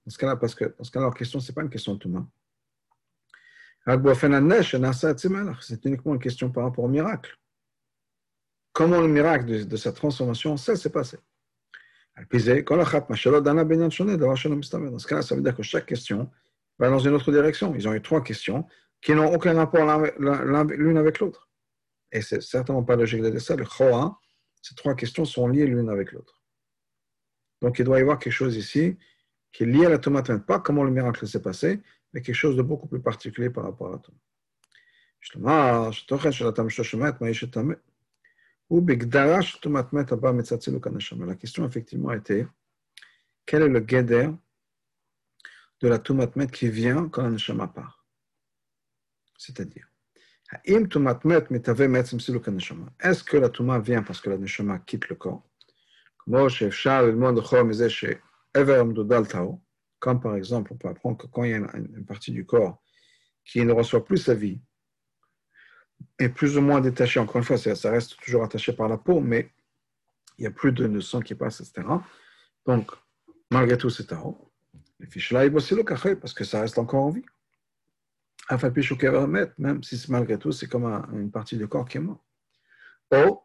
[0.08, 2.00] ce cas-là, parce que dans ce cas-là, la question, ce n'est pas une question de
[2.00, 2.26] Touma.
[3.86, 7.38] C'est uniquement une question par rapport au miracle
[8.74, 11.16] comment le miracle de, cette transformation en sel s'est passé.
[12.16, 12.66] Dans ce
[15.06, 16.30] cas-là, ça veut dire que chaque question
[16.78, 17.74] va dans une autre direction.
[17.74, 18.66] Ils ont eu trois questions
[19.00, 19.86] qui n'ont aucun rapport
[20.18, 21.48] l'une avec l'autre.
[22.12, 23.56] Et c'est certainement pas logique de ça.
[23.56, 24.18] Le Choa,
[24.60, 26.42] ces trois questions sont liées l'une avec l'autre.
[27.62, 28.98] Donc il doit y avoir quelque chose ici
[29.52, 31.80] qui est lié à la tomate, pas comment le miracle s'est passé,
[32.14, 34.22] mais quelque chose de beaucoup plus particulier par rapport à tomate.
[41.26, 42.46] La question effectivement était
[43.44, 44.30] quel est le guéder
[45.80, 48.06] de la tumatmet qui vient quand la neshama part?
[49.36, 49.88] C'est-à-dire,
[53.02, 55.42] est-ce que la tuma vient parce que la neshama quitte le corps?
[60.04, 62.82] Comme par exemple, on peut apprendre que quand il y a une partie du corps
[63.42, 64.60] qui ne reçoit plus sa vie,
[66.18, 67.18] est plus ou moins détaché.
[67.20, 69.50] Encore une fois, ça reste toujours attaché par la peau, mais
[70.36, 71.88] il n'y a plus de, sang qui passe, etc.
[72.66, 72.90] Donc,
[73.50, 74.52] malgré tout, c'est haut.
[75.00, 77.24] Les fiches là, aussi le café parce que ça reste encore en vie.
[79.56, 82.22] Même si malgré tout, c'est comme une partie du corps qui est mort.
[83.10, 83.40] Non.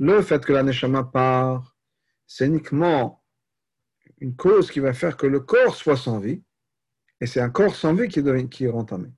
[0.00, 1.74] Le fait que la neshama part,
[2.28, 3.24] c'est uniquement
[4.18, 6.42] une cause qui va faire que le corps soit sans vie,
[7.20, 9.08] et c'est un corps sans vie qui, devient, qui est entamé.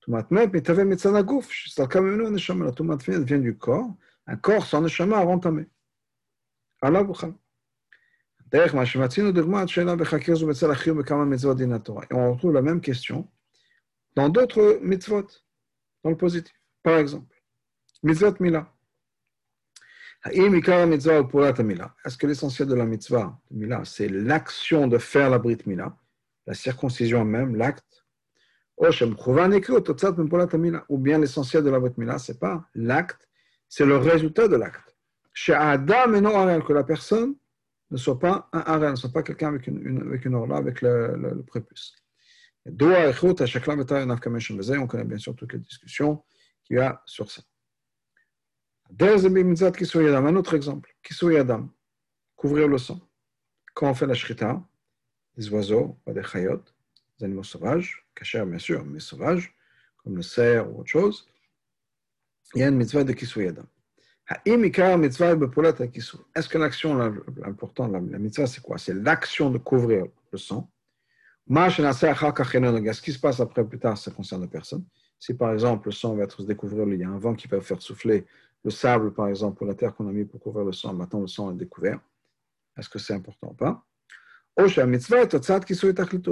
[0.00, 2.72] Tumat met, mais t'avais médecin gouf, c'est le cas même nous, neshama, la
[3.18, 3.94] vient du corps,
[4.26, 5.66] un corps sans neshama a entamé.
[6.80, 7.34] Allah bouchal.
[8.52, 8.58] Et
[12.12, 13.28] on retrouve la même question
[14.14, 15.26] dans d'autres mitzvot,
[16.04, 16.54] dans le positif.
[16.84, 17.34] Par exemple,
[18.04, 18.72] mitzvot mila.
[20.24, 23.38] Est-ce que l'essentiel de la mitzvah
[23.84, 25.96] c'est l'action de faire la brit mila,
[26.46, 28.04] la circoncision même, l'acte?
[28.78, 28.88] Ou
[30.98, 33.28] bien l'essentiel de la brit mila, c'est pas l'acte,
[33.68, 34.96] c'est le résultat de l'acte.
[35.32, 37.36] Chez Adam et non que la personne
[37.90, 40.56] ne soit pas un harem, ne soit pas quelqu'un avec une, une, avec une orla,
[40.56, 41.94] avec le, le, le prépuce.
[42.68, 42.72] On
[44.86, 46.24] connaît bien sûr toutes les discussions
[46.64, 47.42] qu'il y a sur ça.
[48.90, 50.94] Un autre exemple,
[51.38, 51.68] Adam,
[52.36, 53.00] couvrir le sang.
[53.74, 54.62] Quand on fait la shrita,
[55.36, 56.62] les oiseaux, des chayot,
[57.18, 59.54] des animaux sauvages, cachés bien sûr, mais sauvages,
[60.02, 61.28] comme le cerf ou autre chose,
[62.54, 63.12] il y a une mitzvah de
[63.48, 63.66] Adam.
[66.34, 66.96] Est-ce que l'action
[67.36, 68.78] l'important, la, la mitzvah, c'est quoi?
[68.78, 70.70] C'est l'action de couvrir le sang.
[71.48, 74.84] Ce qui se passe après, plus tard, ça concerne personne.
[75.18, 77.60] Si par exemple le sang va être découvert, il y a un vent qui va
[77.60, 78.26] faire souffler
[78.66, 81.20] le sable, par exemple, ou la terre qu'on a mis pour couvrir le sang, maintenant
[81.20, 82.00] le sang est découvert.
[82.76, 83.86] Est-ce que c'est important ou pas?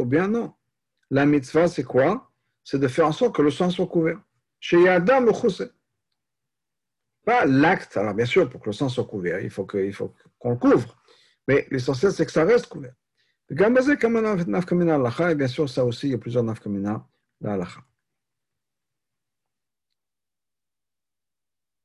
[0.04, 0.52] Bien non.
[1.10, 2.32] La mitzvah, c'est quoi?
[2.64, 4.20] C'est de faire en sorte que le sang soit couvert.
[4.58, 5.30] Chez Yadam
[7.24, 7.96] pas l'acte.
[7.96, 10.96] Alors, bien sûr, pour que le sang soit couvert, il faut qu'on le couvre.
[11.46, 12.94] Mais l'essentiel, c'est que ça reste couvert.
[13.48, 17.06] Et bien sûr, ça aussi, il y a plusieurs nafkamina
[17.40, 17.80] l'alacha.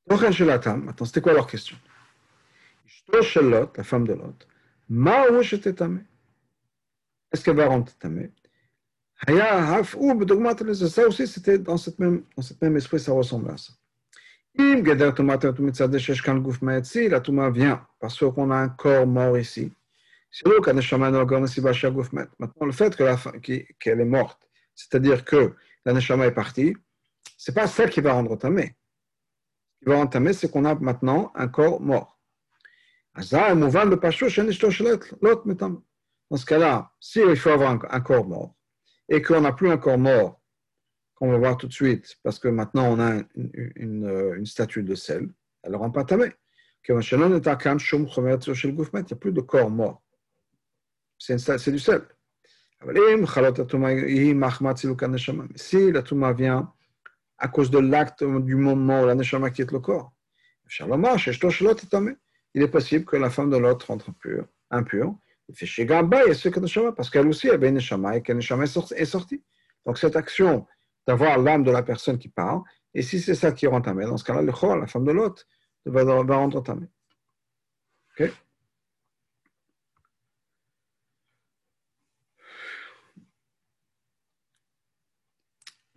[0.10, 1.78] Maintenant, c'était quoi leur question?
[3.12, 4.48] La femme de l'autre,
[7.32, 8.32] est-ce qu'elle va rendre tamé?
[9.28, 13.74] Ça aussi, c'était dans cette même, dans cette même esprit, ça ressemble à ça.
[14.56, 15.12] La
[17.22, 19.72] Touma vient parce qu'on a un corps mort ici.
[22.40, 25.54] Maintenant, le fait qu'elle est morte, c'est-à-dire que
[25.86, 26.76] la Neshama est partie,
[27.38, 28.76] ce n'est pas ça qui va rendre tamé.
[29.80, 32.20] Qui va tamé, c'est qu'on a maintenant un corps mort.
[33.16, 33.24] Dans
[36.38, 38.56] ce cas-là, s'il faut avoir un corps mort
[39.10, 40.40] et qu'on n'a plus un corps mort
[41.16, 43.22] qu'on va voir tout de suite, parce que maintenant on a
[43.76, 45.28] une, statue de sel,
[45.64, 46.32] elle ne rend pas tamé.
[46.88, 47.02] Il n'y a
[49.20, 50.02] plus de corps mort.
[51.18, 52.02] C'est du sel.
[55.56, 56.74] Si la touma vient
[57.40, 60.12] à cause de l'acte du moment où la neshama quitte le corps,
[62.54, 65.16] il est possible que la femme de l'autre rentre impure, impure.
[66.96, 69.44] parce qu'elle aussi avait une neshama et qu'elle neshama est sortie.
[69.86, 70.68] Donc cette action
[71.08, 72.62] d'avoir l'âme de la personne qui parle.
[72.94, 75.12] Et si c'est ça qui rend tamé, dans ce cas-là, le chor, la femme de
[75.12, 75.46] l'autre,
[75.86, 76.88] va, va rendre tamé.
[78.20, 78.32] Ok?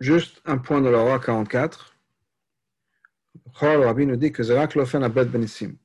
[0.03, 1.95] Juste un point de la loi 44.
[3.61, 5.77] Le Rabbi nous dit que Zerak abed benissim.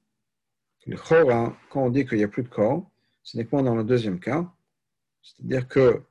[0.86, 2.90] Le chora, quand on dit qu'il n'y a plus de corps,
[3.22, 4.44] ce n'est pas dans le deuxième cas.
[5.22, 6.02] C'est-à-dire que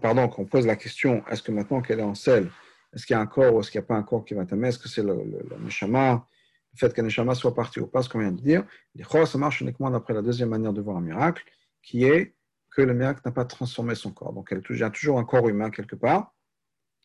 [0.00, 2.50] pardon, qu'on pose la question, est-ce que maintenant qu'elle est en sel,
[2.94, 4.32] est-ce qu'il y a un corps ou est-ce qu'il n'y a pas un corps qui
[4.32, 6.26] va t'aimer Est-ce que c'est le, le, le, neshama,
[6.72, 9.36] le fait le neshama soit parti ou pas, ce qu'on vient de dire Les ça
[9.36, 11.44] marche uniquement d'après la deuxième manière de voir un miracle,
[11.82, 12.34] qui est
[12.70, 14.32] que le miracle n'a pas transformé son corps.
[14.32, 16.32] Donc, il y a toujours un corps humain quelque part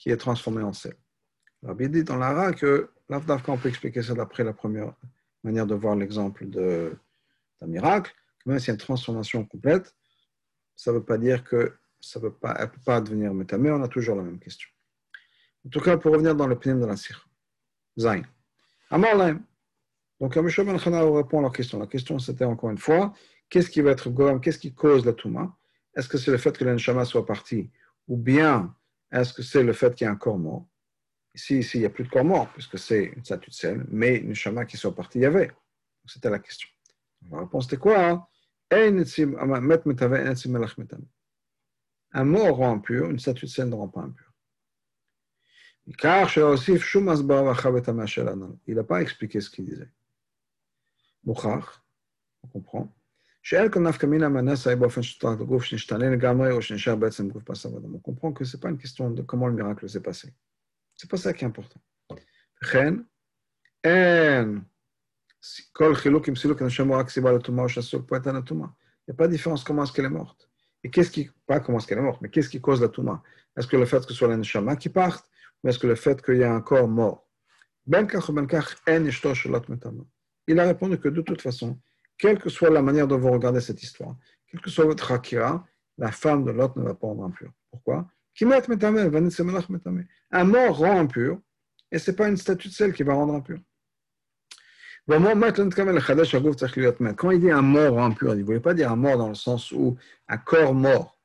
[0.01, 0.95] qui est transformé en sel.
[1.79, 4.95] Il dit dans l'ara que l'Avdavka, on peut expliquer ça d'après la première
[5.43, 8.11] manière de voir l'exemple d'un miracle?
[8.47, 9.95] Même s'il y a une transformation complète,
[10.75, 13.87] ça ne veut pas dire que ça ne peut pas devenir méta, mais on a
[13.87, 14.67] toujours la même question.
[15.67, 17.29] En tout cas, pour revenir dans le pneu de la sire.
[17.95, 18.25] Zayn.
[18.89, 19.39] Amar Laim.
[20.19, 21.77] Donc, Amishab Ben Khana répond à la question.
[21.77, 23.13] La question, c'était encore une fois,
[23.49, 25.55] qu'est-ce qui va être goram, qu'est-ce qui cause la Touma?
[25.95, 27.69] Est-ce que c'est le fait que l'Anshama soit parti
[28.07, 28.75] Ou bien,
[29.11, 30.65] est-ce que c'est le fait qu'il y a un corps mort?
[31.33, 33.85] Ici, ici, il n'y a plus de corps mort, puisque c'est une statue de sel,
[33.89, 35.51] mais une Neshama qui soit parti, il y avait.
[36.05, 36.67] C'était la question.
[37.29, 38.29] La réponse était quoi
[42.13, 44.31] un mort rend impur, une statue de sel ne rend pas impur.
[48.67, 49.89] Il n'a pas expliqué ce qu'il disait.
[52.43, 52.93] on comprend.
[53.52, 53.80] On
[58.00, 60.32] comprend que ce n'est pas une question de comment le miracle s'est passé.
[60.94, 61.80] Ce n'est pas ça qui est important.
[62.62, 62.94] וכן,
[63.84, 64.60] אין
[65.72, 68.68] כל חילוק עם סילוק הנשמה רק סיבה לטומאה או שעסוק פה את הנטומאה.
[69.08, 70.48] Il n'y a pas de différence comment est-ce qu'elle est morte.
[70.82, 73.22] Et qu'est-ce qui, pas comment est-ce qu'elle est morte, mais qu'est-ce qui cause la touma
[73.56, 75.24] Est-ce que le fait que ce soit la neshama qui parte,
[75.62, 77.28] ou est-ce que le fait qu'il y a un corps mort
[77.86, 80.04] Ben kach ou ben kach, en ishto shalot metama.
[80.48, 81.78] Il a répondu que de toute façon,
[82.21, 84.15] quelle que soit la manière dont vous regardez cette histoire,
[84.47, 85.65] quelle que soit votre hakira,
[85.97, 87.51] la femme de l'autre ne va pas rendre impur.
[87.71, 88.07] Pourquoi?
[90.31, 91.39] Un mort rend impur,
[91.91, 93.57] et ce n'est pas une statue de sel qui va rendre impur.
[95.07, 95.33] Quand
[97.31, 99.71] il dit un mort impur, il ne voulait pas dire un mort dans le sens
[99.71, 99.97] où
[100.27, 101.19] un corps mort.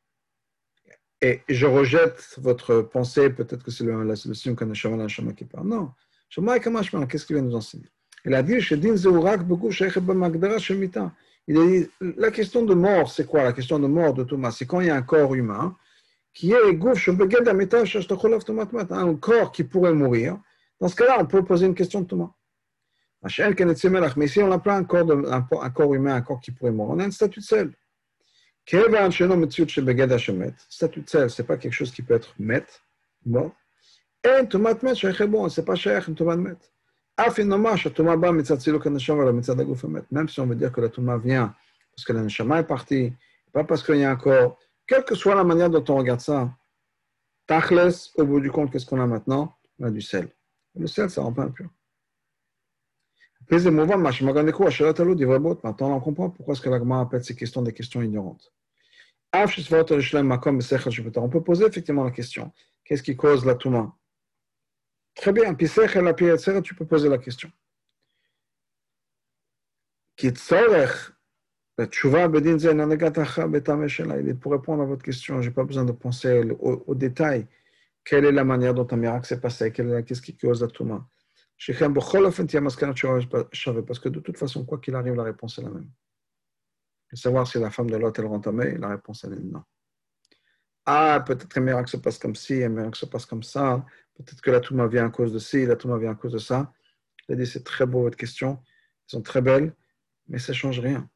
[1.20, 5.68] Et je rejette votre pensée, peut-être que c'est la solution qu'on a Shama qui parle.
[5.68, 5.92] Non.
[6.30, 7.90] Qu'est-ce qu'il vient nous enseigner?
[8.26, 8.58] Il a dit
[12.00, 14.88] la question de mort, c'est quoi La question de mort de Thomas, c'est quand il
[14.88, 15.76] y a un corps humain
[16.34, 16.56] qui est
[18.90, 20.38] un corps qui pourrait mourir.
[20.80, 22.32] Dans ce cas-là, on peut poser une question de Thomas.
[24.16, 25.12] Mais si on n'a pas un corps,
[25.94, 27.70] humain, un corps qui pourrait mourir, on a un statut de sel.
[30.68, 32.66] Statut de sel, ce n'est pas quelque chose qui peut être met,
[33.24, 33.52] mort.
[34.24, 36.56] Et tomat met, c'est pas cher, une tomate met.
[37.18, 37.30] Même
[40.28, 41.54] si on veut dire que la touma vient
[41.96, 43.12] parce que la neshama est partie,
[43.52, 46.20] pas parce qu'il y a un corps, quelle que soit la manière dont on regarde
[46.20, 46.54] ça,
[47.46, 49.56] tachles, au bout du compte, qu'est-ce qu'on a maintenant?
[49.78, 50.28] On a du sel.
[50.74, 51.70] Le sel, ça rend pas impur.
[55.62, 58.52] Maintenant, on comprend pourquoi est-ce que l'agma appelle ces questions des questions ignorantes.
[59.32, 62.52] On peut poser effectivement la question
[62.84, 63.94] qu'est-ce qui cause la touma?
[65.16, 65.66] Très bien, puis
[66.62, 67.50] tu peux poser la question.
[74.40, 77.46] Pour répondre à votre question, je n'ai pas besoin de penser au, au, détail.
[78.04, 79.72] Quelle est la manière dont un miracle s'est passé?
[79.72, 81.06] Qu'est-ce qui cause la touma
[83.86, 85.90] parce que de toute façon, quoi qu'il arrive, la réponse est la même.
[87.12, 89.62] Et savoir si la femme de l'autre, elle rentre la réponse est non.
[90.84, 93.84] Ah, peut-être qu'un miracle se passe comme ci, un miracle se passe comme ça.
[94.16, 96.38] Peut-être que la Touma vient à cause de ci, la Touma vient à cause de
[96.38, 96.72] ça.
[97.28, 98.62] Il a dit, c'est très beau votre question.
[98.62, 99.74] Elles sont très belles,
[100.28, 101.08] mais ça ne change rien.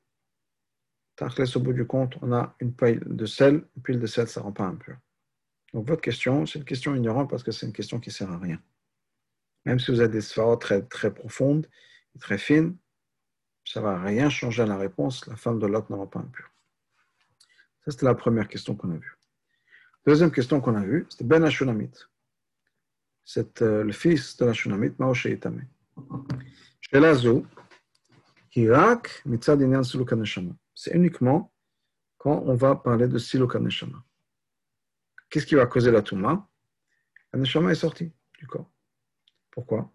[1.17, 3.65] Tarkles, au bout du compte, on a une pile de sel.
[3.77, 4.97] Une pile de sel, ça ne rend pas impur.
[5.73, 8.31] Donc, votre question, c'est une question ignorante parce que c'est une question qui ne sert
[8.31, 8.61] à rien.
[9.65, 11.69] Même si vous avez des sphères très, très profondes
[12.15, 12.77] et très fines,
[13.65, 15.27] ça ne va rien changer à la réponse.
[15.27, 16.51] La femme de l'autre n'aura pas impur.
[17.85, 19.17] Ça, c'était la première question qu'on a vue.
[20.07, 21.93] Deuxième question qu'on a vue, c'était Ben Ashunamit.
[23.33, 25.65] C'est euh, le fils de l'Ashunamit, Maoshe Itame.
[30.75, 31.53] C'est uniquement
[32.19, 33.53] quand on va parler de Siluk
[35.29, 36.49] Qu'est-ce qui va causer la Touma?
[37.33, 38.69] La Neshama est sortie du corps.
[39.53, 39.89] Pourquoi?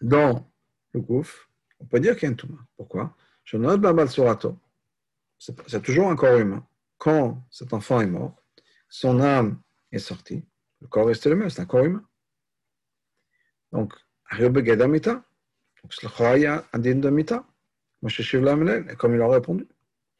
[0.00, 0.50] Dans
[0.92, 1.50] le gouffre,
[1.80, 2.66] on peut dire qu'il y a une Touma.
[2.78, 3.14] Pourquoi?
[5.38, 6.66] C'est toujours un corps humain.
[6.96, 8.42] Quand cet enfant est mort,
[8.88, 9.60] son âme
[9.92, 10.44] est sortie.
[10.80, 12.04] Le corps reste le même, c'est un corps humain.
[13.72, 13.92] Donc.
[14.28, 14.40] Donc,
[18.96, 19.68] comme il a répondu.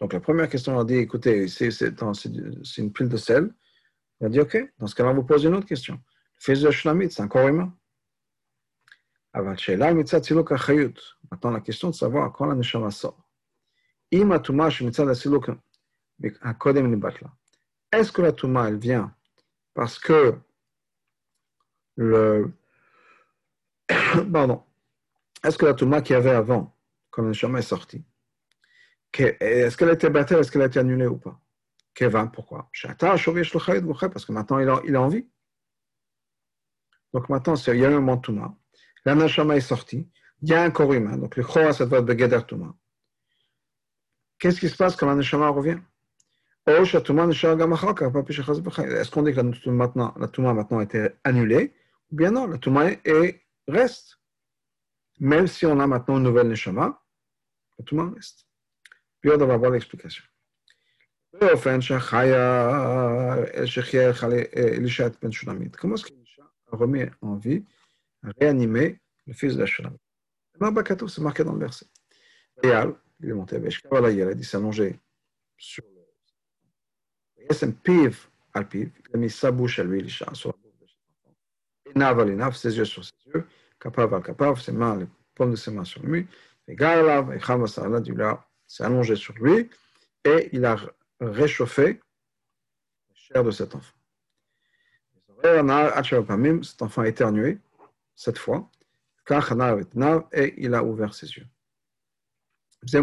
[0.01, 3.53] Donc, la première question, on a dit écoutez, c'est une pile de sel.
[4.21, 5.95] Il a dit, OK, dans ce cas-là, on vous pose une autre question.
[5.95, 7.75] Le fils de Shlamit, c'est un corps humain.
[11.31, 13.29] Maintenant, la question de savoir quand la neshama sort.
[17.93, 19.15] Est-ce que la Touma, elle vient
[19.77, 20.35] parce que
[21.97, 22.51] le.
[24.33, 24.65] Pardon.
[25.45, 26.75] Est-ce que la Touma qu'il y avait avant,
[27.11, 28.05] quand la neshama est sortie,
[29.17, 31.41] est-ce qu'elle a été battue, est-ce qu'elle a été annulée ou pas?
[31.95, 32.69] Kevin, pourquoi?
[32.83, 35.29] Parce que maintenant, il a, envie.
[37.13, 38.55] Donc maintenant, il y a un moment Touma.
[39.05, 40.11] La Nashama est sortie.
[40.43, 41.17] Il y a un corps humain.
[41.17, 42.75] Donc le Khoa, ça doit être Begeder Touma.
[44.39, 45.15] Qu'est-ce qui se passe quand la
[46.69, 46.99] ou Est-ce
[49.11, 50.81] qu'on dit que la Touma maintenant, maintenant
[51.23, 51.73] annulée
[52.11, 52.59] Ou bien non, la
[53.69, 54.19] reste.
[55.21, 57.01] Même si on a maintenant une nouvelle Neshama,
[57.79, 58.49] la reste.
[59.21, 60.25] Puis on va voir l'explication.
[65.79, 66.07] Comment est-ce
[66.73, 67.65] a remis en vie,
[68.41, 69.65] réanimé le fils de
[71.09, 71.87] C'est marqué dans le verset.
[72.63, 72.71] Il
[75.59, 75.85] sur
[77.49, 80.81] Yesem piv al piv, il a mis sa bouche à lui, Elisha, sur la bouche
[80.81, 81.35] de son enfant.
[81.95, 83.47] Enav al enav, ses yeux sur ses yeux,
[83.79, 86.27] kapav al kapav, ses mains, les paumes de ses mains sur lui.
[86.69, 88.17] Et Galav, et Chava Saralad, il
[88.67, 89.71] s'est allongé sur lui,
[90.25, 90.77] et il a
[91.21, 92.01] réchauffer
[93.09, 93.95] la chair de cet enfant.
[96.63, 97.59] Cet enfant a éternué
[98.15, 98.69] cette fois.
[100.33, 101.47] Et il a ouvert ses yeux.
[102.83, 102.99] De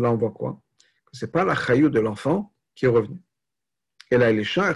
[0.00, 0.60] là, on voit quoi
[1.16, 3.18] Que ce n'est pas la chayou de l'enfant qui est revenu.
[4.10, 4.74] Et là, Elisha,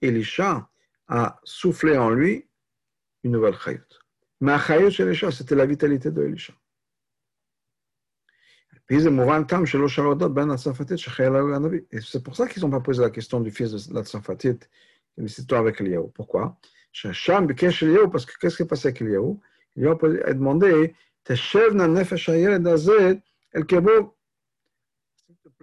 [0.00, 0.68] Elisha
[1.06, 2.48] a soufflé en lui
[3.22, 3.86] une nouvelle chayut.
[4.40, 6.52] Mais la chayut chez Elisha, c'était la vitalité de Elisha.
[8.90, 8.98] Et
[12.00, 14.58] c'est pour ça qu'ils n'ont pas posé la question du fils de la Tsafatit,
[15.16, 16.10] cette histoire avec Eliyahu.
[16.12, 16.58] Pourquoi?
[17.00, 17.22] Parce
[18.26, 19.38] que qu'est-ce qui est passé avec Eliyahu?
[19.76, 20.96] Eliyahu a demandé.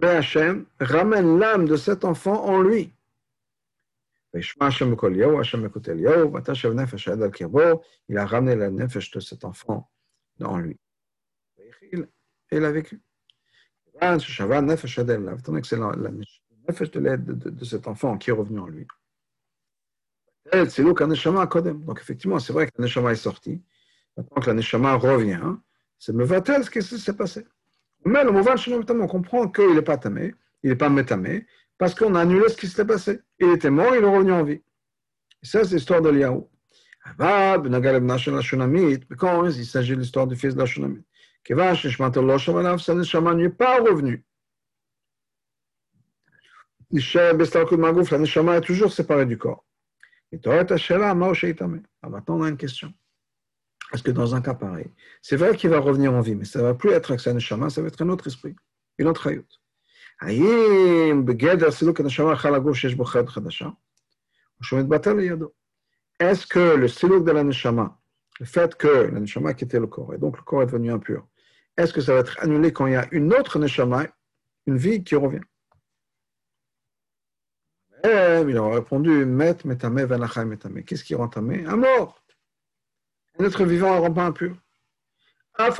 [0.08, 2.92] Hachem, ramène l'âme de cet enfant en lui.
[4.32, 4.40] Il
[8.16, 9.90] a ramené la nefesh de cet enfant
[10.40, 10.78] en lui.
[11.58, 12.06] Et
[12.52, 13.00] il a vécu.
[14.00, 14.98] C'est la nefesh
[16.92, 18.86] de cet enfant qui est revenu en lui.
[20.52, 23.62] Donc, effectivement, c'est vrai que la neshama est sortie.
[24.16, 25.56] Maintenant que la neshama revient,
[25.98, 27.46] c'est mevatel ce qui s'est passé?
[28.04, 28.54] Mais le mouvement
[28.88, 31.46] on comprend qu'il n'est pas tamé, il n'est pas métamé,
[31.78, 33.20] parce qu'on a annulé ce qui s'était passé.
[33.38, 34.62] Il était mort, il est revenu en vie.
[35.42, 36.48] Et ça, c'est l'histoire de Liaou.
[39.16, 41.02] Quand il s'agit de l'histoire du fils de la Shunamit,
[41.48, 44.24] sa neshama n'est pas revenu.
[46.92, 49.64] La neshama est toujours séparée du corps.
[50.32, 52.92] Et ah, maintenant, on a une question.
[53.90, 56.60] Parce que dans un cas pareil, c'est vrai qu'il va revenir en vie, mais ça
[56.60, 58.54] ne va plus être avec sa neshama, ça va être un autre esprit,
[58.98, 59.46] une autre hayut.
[66.20, 67.98] Est-ce que le siluk de la neshama,
[68.38, 71.26] le fait que la neshama quitté le corps, et donc le corps est devenu impur,
[71.76, 74.06] est-ce que ça va être annulé quand il y a une autre neshama,
[74.66, 75.40] une vie qui revient?
[78.04, 80.82] Il aura répondu Met, metame, venachai, metame.
[80.84, 82.22] Qu'est-ce qui rend tamé Un mort.
[83.40, 84.54] Un être vivant rend pas impur.
[85.58, 85.78] Même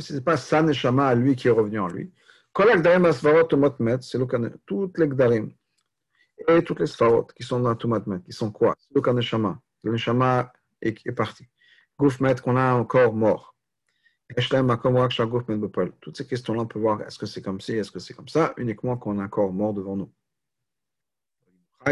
[0.00, 2.12] si ce n'est pas sa neshama à lui qui est revenu en lui.
[4.64, 5.52] Toutes les gdarim
[6.46, 8.76] et toutes les sfarot qui sont dans Tumat Met, qui sont quoi?
[8.78, 9.60] C'est le neshama.
[9.82, 11.48] Le neshama est, parti.
[11.98, 13.56] Gouf Met qu'on a encore mort.
[16.00, 18.28] Toutes ces questions-là, on peut voir est-ce que c'est comme ci, est-ce que c'est comme
[18.28, 20.12] ça, uniquement quand on a encore mort devant nous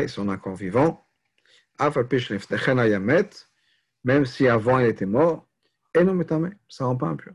[0.07, 1.05] si on est encore vivant,
[4.05, 5.47] même si avant il était mort,
[5.95, 6.19] et non
[6.69, 7.35] ça ne rend pas impur.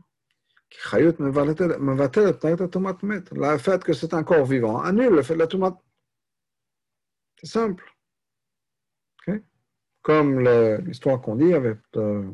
[3.32, 5.76] Le fait que c'est encore vivant annule le fait de la tomate.
[7.40, 7.84] C'est simple.
[10.02, 10.40] Comme
[10.86, 12.30] l'histoire qu'on dit avec euh,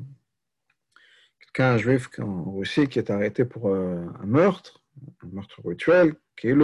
[1.41, 4.83] quelqu'un juif en Russie qui est arrêté pour euh, un meurtre,
[5.22, 6.61] un meurtre rituel, qu'il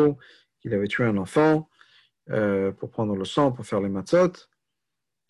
[0.67, 1.71] avait tué un enfant,
[2.29, 4.33] euh, pour prendre le sang, pour faire les matzot.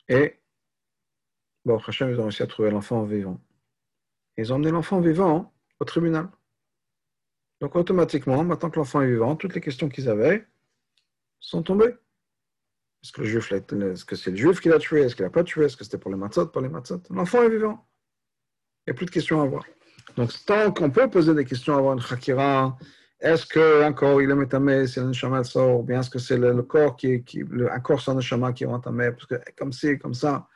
[0.08, 0.40] Et,
[1.64, 3.40] bon, Hachem, ils ont réussi à trouver l'enfant vivant.
[4.36, 6.28] Ils ont emmené l'enfant vivant au tribunal.
[7.60, 10.46] Donc, automatiquement, maintenant que l'enfant est vivant, toutes les questions qu'ils avaient
[11.40, 11.94] sont tombées.
[13.02, 15.02] Est-ce que, le que c'est le juif qui l'a tué?
[15.02, 15.64] Est-ce qu'il n'a pas tué?
[15.64, 17.02] Est-ce que c'était pour les matzot Pour les matzot?
[17.10, 17.86] L'enfant est vivant.
[18.86, 19.64] Il n'y a plus de questions à avoir.
[20.16, 22.76] Donc, tant qu'on peut poser des questions, avoir une chakira,
[23.20, 26.38] est-ce qu'un corps, il est métamé, c'est le neshama sort, ou bien est-ce que c'est
[26.38, 29.72] le, corps qui, qui le, un corps sans neshama qui est entamé, parce que comme
[29.72, 30.48] c'est, comme ça,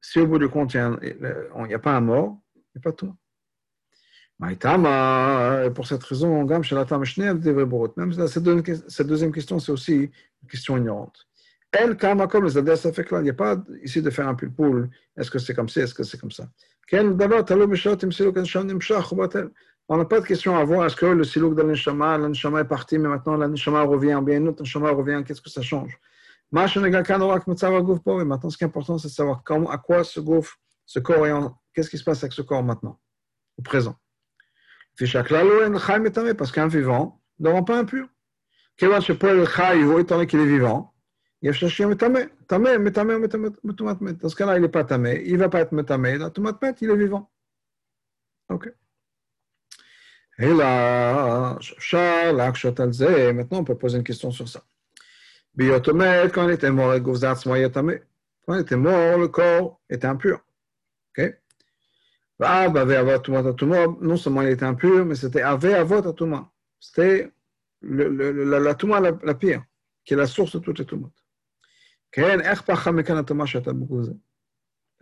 [0.00, 0.98] si au bout du compte, il
[1.66, 3.14] n'y a, pas un mort, il n'y a pas tout.
[4.42, 10.10] Et pour cette raison, même cette deuxième question, c'est aussi
[10.42, 11.26] une question ignorante.
[11.72, 15.68] Elle, comme il n'y a pas ici de faire un pulpoul, est-ce que c'est comme
[15.68, 16.48] ça, est-ce que c'est comme ça?
[19.92, 20.86] On n'a pas de question à voir.
[20.86, 24.48] Est-ce que le silouk de l'anshama, l'anshama est parti, mais maintenant l'anshama revient, bien une
[24.48, 25.98] autre anshama revient, qu'est-ce que ça change?
[26.52, 26.66] Maintenant,
[28.50, 31.32] ce qui est important, c'est de savoir comment, à quoi ce gouffre, ce corps est
[31.72, 32.98] qu'est-ce qui se passe avec ce corps maintenant,
[33.56, 33.94] au présent.
[34.98, 35.12] Parce
[36.52, 38.08] qu'un vivant ne rend pas impur.
[38.80, 40.92] Étant qu'il est vivant,
[41.42, 41.76] dans ce
[44.36, 46.18] cas-là, il n'est pas tamé, il ne va pas être métamé,
[46.80, 47.30] il est vivant.
[48.48, 48.72] Ok.
[50.38, 51.58] Et là,
[53.32, 54.62] maintenant on peut poser une question sur ça.
[55.58, 56.52] Quand il était mort, quand il
[58.60, 60.40] était mort, le corps était impur.
[61.18, 61.36] Ok?
[62.40, 66.02] Non seulement il était impur, mais c'était Avot.
[66.78, 67.30] C'était
[67.82, 69.64] la Touma la pire,
[70.04, 71.12] qui est la source de toutes les Tumot.
[72.16, 72.42] La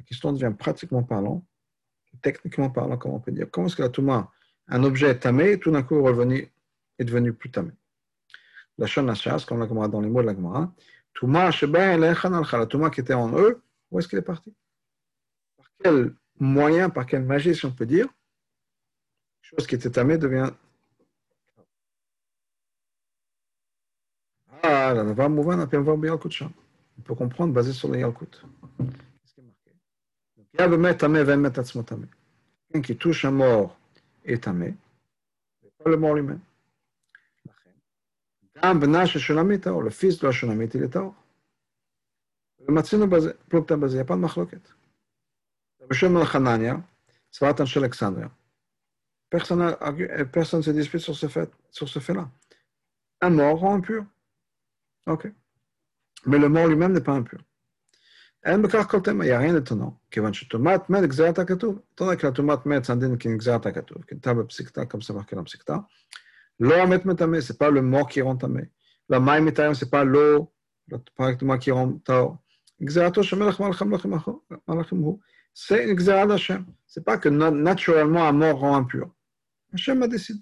[0.05, 1.47] question devient pratiquement parlant,
[2.23, 3.47] techniquement parlant, comment on peut dire.
[3.51, 4.31] Comment est-ce que la Touma
[4.67, 7.73] un objet tamé, tout d'un coup est devenu plus tamé?
[8.79, 10.73] La Shas, comme la dans les mots de la Gemara,
[11.13, 13.61] Touma la Touma qui était en eux,
[13.91, 14.55] où est-ce qu'il est parti?
[15.57, 18.07] Par quel moyen, par quelle magie, si on peut dire,
[19.43, 20.51] chose qui était tamée devient.
[24.63, 28.27] Ah, la Nava Mouvan, on peut comprendre basé sur le Yalkut.
[28.27, 29.73] Qu'est-ce qui est marqué?
[32.71, 33.79] Quelqu'un qui touche un mort
[34.25, 34.75] est tamé,
[35.83, 36.41] pas le mort lui-même.
[38.63, 41.15] גם בנה של שולמית טהור, לפי זו השולמית היא לטהור.
[42.61, 44.69] ומצאנו בזה, פלוגתא בזה, יפן מחלוקת.
[45.81, 46.75] רבי שמעון חנניה,
[47.33, 48.29] סברת אנשי אלכסנדריה.
[50.31, 51.15] פרסון זה se dispute
[51.73, 52.19] sur
[53.27, 54.05] אמור הוא אמפיור.
[55.07, 55.31] אוקיי.
[56.27, 57.43] ולאמור לימם Un mort rend
[58.45, 59.25] אין בכך כל תמה,
[59.59, 61.79] את עונו, כיוון שטומאת מת גזירת הכתוב.
[61.95, 65.77] אתה כי לטומאת מת סנדין כנגזירת הכתוב, כן, כנתה בפסיקתא, כמסמך כלא פסיקתא.
[66.60, 68.62] לא המת מטמא, c'est pas le mort qui rend טמא.
[69.10, 70.46] למים מטהרם, c'est pas l'eau,
[71.16, 72.38] פרק טומאה qui rend טהור.
[72.84, 73.62] גזירתו של מלך
[74.68, 75.20] מלכים הוא.
[75.56, 76.66] C'est une גזירה d'Hachem.
[76.88, 79.14] C'est pas que naturellement un mort rend impur.
[79.74, 80.40] Hachem a décidé.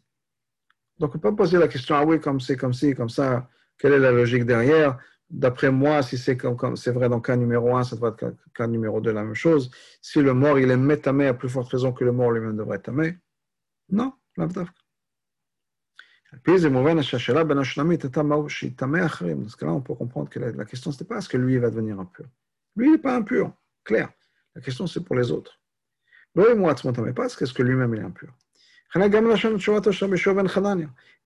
[1.00, 3.50] Donc on peut pas poser la question, ah oui, comme c'est comme ci, comme ça,
[3.78, 4.98] quelle est la logique derrière
[5.30, 8.24] D'après moi, si c'est comme, c'est vrai dans le cas numéro 1, ça doit être
[8.24, 9.72] le cas numéro 2 la même chose.
[10.02, 12.78] Si le mort, il est métamé à plus forte raison que le mort lui-même devrait
[12.78, 13.18] être tamé,
[13.89, 14.74] non, l'avdavka.
[16.44, 17.18] Puis, ben Dans ce
[19.58, 22.00] cas-là, on peut comprendre que la, question, ce n'est pas est-ce que lui va devenir
[22.00, 22.26] impur.
[22.76, 23.52] Lui, il n'est pas impur,
[23.84, 24.10] clair.
[24.56, 25.60] La question, c'est pour les autres.
[26.34, 28.30] Pas est-ce que lui-même est impur.
[28.94, 29.00] Et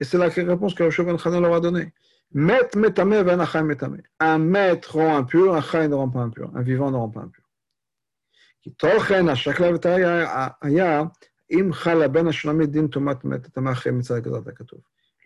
[0.03, 1.93] c'est la réponse que Rosh Ben Khanan leur a donnée.
[2.31, 4.01] Met metame ben achai metame.
[4.19, 6.51] Un maître rend impur, un chai ne rend pas impur.
[6.55, 7.45] Un vivant ne rend pas impur.
[8.65, 11.03] כי תוכן השקלה וטריה היה
[11.52, 11.72] Im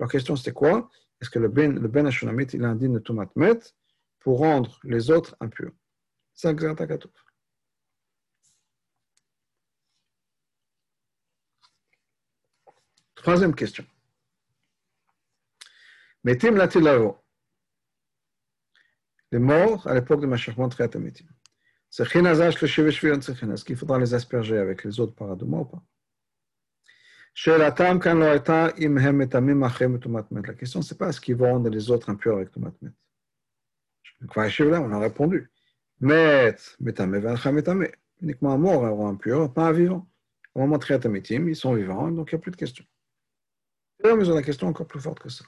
[0.09, 0.89] question c'était quoi?
[1.21, 3.59] Est-ce que le ben, le ben de tomat met
[4.25, 5.73] pour rendre les autres impurs.
[13.15, 13.87] Troisième question.
[16.25, 16.57] Metim.
[19.31, 20.27] Les morts à l'époque de
[20.97, 21.29] à Metim.
[21.91, 22.05] C'est
[23.65, 25.83] qu'il faudra les asperger avec les autres paradoumas ou pas?
[30.31, 32.93] La question, c'est pas est-ce qu'ils vont rendre les autres impurs avec Tomat Met.
[34.37, 35.51] On a répondu.
[36.01, 37.89] Met, metame, vencha metame.
[38.23, 40.09] Uniquement un mort rend impur, pas un vivant.
[40.55, 42.85] Au moment de Triat ils sont vivants, donc il n'y a plus de question.
[44.03, 45.45] Et là, ils ont la question encore plus forte que ça.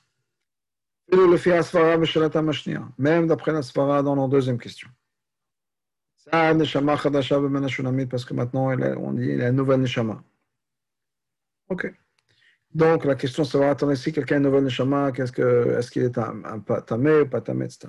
[2.99, 4.89] Même d'après la Svara dans la deuxième question.
[6.24, 10.22] Parce que maintenant, on dit il y a une nouvelle Neshama.
[11.69, 11.93] Ok.
[12.75, 16.45] Donc, la question, c'est va attendre si quelqu'un une nouvelle Neshama, est-ce qu'il est, un,
[16.45, 17.89] un tamé ou pas tamé, etc.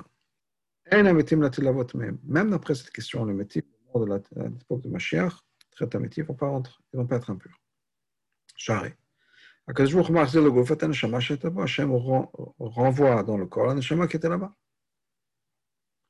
[0.91, 3.63] Même d'après cette question, le métier
[3.93, 5.33] de l'époque de Mashiach,
[5.71, 7.59] très tamétif, ils ne vont pas être impurs.
[8.55, 8.95] Charé.
[9.67, 14.29] Akadosh Baruch le Gofet Neshama Shetabo, Hachem renvoie dans le corps la Neshama qui était
[14.29, 14.55] là-bas.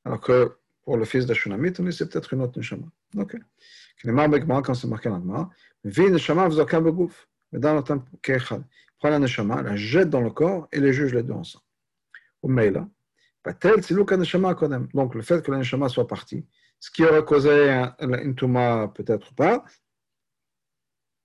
[0.06, 2.86] Alors que pour le fils d'Ashunamit, on c'est peut-être une autre Neshama.
[3.18, 3.36] Ok.
[4.04, 5.50] Quand c'est marqué dans le Gemara,
[5.84, 7.28] Vi Neshama Vzoka Begouf.
[7.52, 8.64] Mais dans le temps Kechad,
[9.00, 11.66] prend la Neshama, la jette dans le corps et les juge les deux ensemble.
[12.44, 12.56] Donc
[15.16, 16.48] le fait que la Neshama soit partie,
[16.80, 19.66] ce qui aurait causé une Touma, peut-être pas,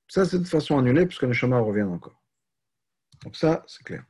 [0.09, 2.23] ça c'est de façon annulé puisque le Neshama revient encore.
[3.25, 4.05] Donc ça, c'est clair.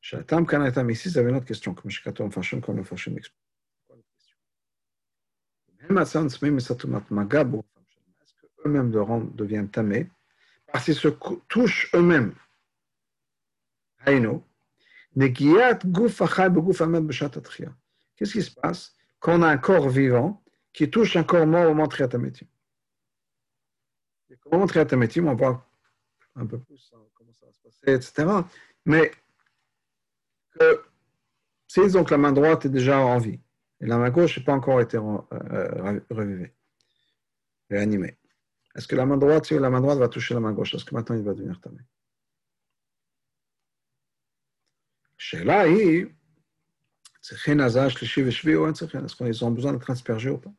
[0.00, 2.84] Shatam Kanatam ici, ça une autre question, comme Shikatom Fashion, comme le
[6.60, 7.64] Satumat Magabo,
[8.20, 8.90] est-ce qu'eux-mêmes
[9.34, 10.10] deviennent tamés
[10.72, 11.08] parce qu'ils se
[11.48, 12.34] touchent eux-mêmes.
[18.16, 20.42] Qu'est-ce qui se passe quand on a un corps vivant
[20.72, 22.46] qui touche un corps mort au moment de Triatametim
[24.44, 25.66] Au moment de Triatametim, on voit
[26.34, 28.28] un peu plus comment ça va se passer, etc.
[28.84, 29.10] Mais
[30.58, 30.84] que
[31.74, 33.40] disons que la main droite est déjà en vie
[33.80, 36.54] et la main gauche n'a pas encore été euh, revivée,
[37.70, 38.16] réanimée,
[38.76, 40.94] est-ce que la main droite, la main droite va toucher la main gauche, est-ce que
[40.94, 41.78] maintenant il va devenir tamé
[45.44, 46.10] là, est-ce
[49.16, 50.52] qu'ils ont besoin d'être aspergés ou pas?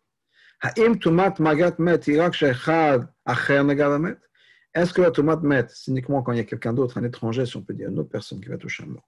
[4.73, 7.45] Est-ce que la tomate met, c'est uniquement quand il y a quelqu'un d'autre, un étranger,
[7.45, 9.07] si on peut dire, une autre personne qui va toucher un mort?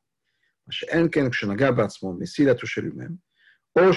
[0.67, 0.73] Mais
[2.25, 3.17] s'il a touché lui-même,
[3.75, 3.91] ou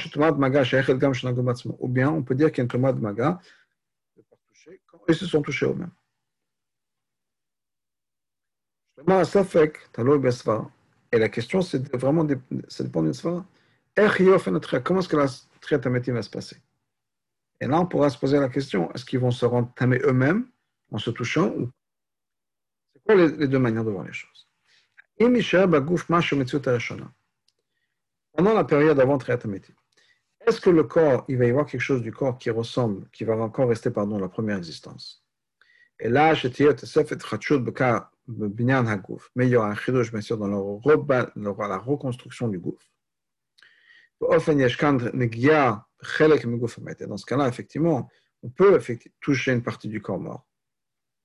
[1.88, 3.40] bien on peut dire qu'il y a une tomate maga
[4.86, 5.90] quand ils se sont touchés eux-mêmes?
[11.12, 12.26] Et la question, c'est vraiment,
[12.68, 13.12] ça dépend d'une.
[13.94, 15.26] Comment est-ce que la
[15.60, 16.56] triatamétim va se passer?
[17.60, 20.48] Et là, on pourra se poser la question, est-ce qu'ils vont se rendre eux-mêmes
[20.90, 21.70] en se touchant ou
[22.92, 24.48] C'est quoi les, deux manières de voir les choses?
[28.34, 29.74] Pendant la période avant triatamétim,
[30.46, 33.24] est-ce que le corps, il va y avoir quelque chose du corps qui ressemble, qui
[33.24, 35.24] va encore rester, pardon, la première existence?
[36.00, 36.48] Et là, je
[39.34, 42.86] mais il y aura un chidouche, bien sûr, dans la reconstruction du gouffre.
[44.20, 44.46] Dans ce
[47.26, 48.10] cas-là, effectivement,
[48.42, 48.80] on peut
[49.20, 50.46] toucher une partie du corps mort,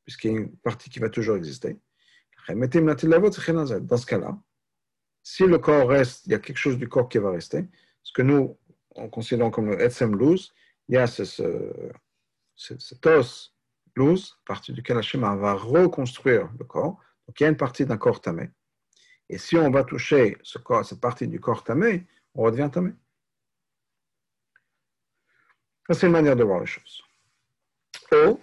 [0.06, 1.78] puisqu'il y a une partie qui va toujours exister.
[2.48, 4.38] Dans ce cas-là,
[5.24, 7.66] si le corps reste, il y a quelque chose du corps qui va rester,
[8.04, 8.58] ce que nous,
[8.98, 10.54] on considère comme le Etsem loose,
[10.88, 11.24] il y a ce,
[12.56, 13.56] cet os
[13.96, 17.00] loose, partie duquel Hachem va reconstruire le corps.
[17.28, 18.50] Donc il y a une partie d'un corps tamé.
[19.30, 22.94] Et si on va toucher cette partie du corps tamé, on redevient tamé.
[25.90, 27.02] c'est une manière de voir les choses.
[28.12, 28.40] Ou,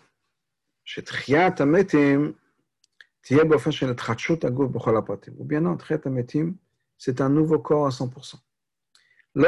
[5.39, 5.79] ou bien non,
[6.99, 8.37] c'est un nouveau corps à 100%.
[9.37, 9.43] Il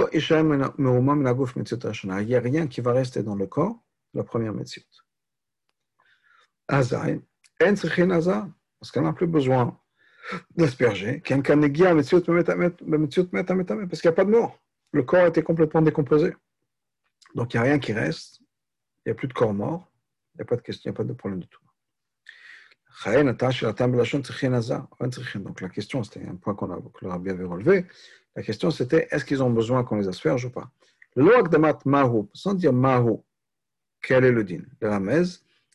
[2.27, 3.79] n'y a rien qui va rester dans le corps
[4.15, 4.83] la première médecine.
[6.67, 6.91] Parce
[8.93, 9.79] qu'elle n'a plus besoin
[10.57, 11.51] d'asperger, parce qu'il n'y
[14.09, 14.59] a pas de mort.
[14.93, 16.35] Le corps a été complètement décomposé.
[17.35, 18.41] Donc il n'y a rien qui reste,
[19.05, 19.89] il n'y a plus de corps mort,
[20.35, 21.61] il n'y a pas de question, il n'y a pas de problème du tout.
[25.39, 27.85] Donc la question, c'était un point qu'on a, que le rabbi avait relevé,
[28.37, 30.71] la question c'était est-ce qu'ils ont besoin qu'on les asperge ou pas?
[31.17, 33.25] L'Oakdamat Mahou, sans dire Mahou,
[34.03, 34.61] quel est le din?
[34.81, 35.25] Le Ramez,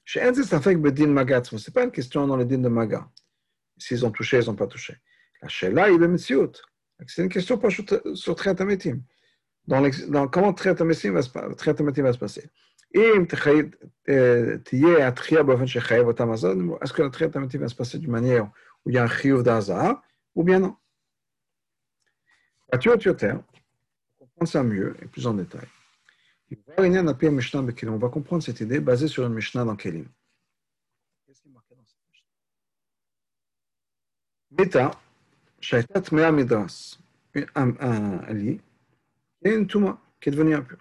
[0.05, 3.09] chez Enzesafek Bedin ce n'est pas une question dans le din de Maga.
[3.77, 4.95] S'ils ont touché, ils n'ont pas touché.
[5.41, 6.17] La Shela, il est
[7.07, 7.59] C'est une question
[8.13, 8.99] sur Triatametim.
[9.67, 12.49] Dans, comment Triatametim va, va se passer?
[12.95, 13.25] Euh,
[16.81, 18.51] est-ce que la triatametim va se passer d'une manière
[18.85, 20.03] où il y a un chiyuv d'azar
[20.35, 20.75] ou bien non?
[24.17, 25.67] Pour comprendre ça mieux et plus en détail.
[26.73, 30.05] On va comprendre cette idée basée sur une Mishnah dans Kelim.
[31.25, 31.99] Qu'est-ce qui est marqué dans cette
[34.49, 34.63] Mishnah?
[34.63, 34.91] Meta,
[35.59, 36.97] Shaitat Mea Midras,
[37.55, 38.59] un lit,
[39.43, 40.79] et une Touma qui est devenue impure.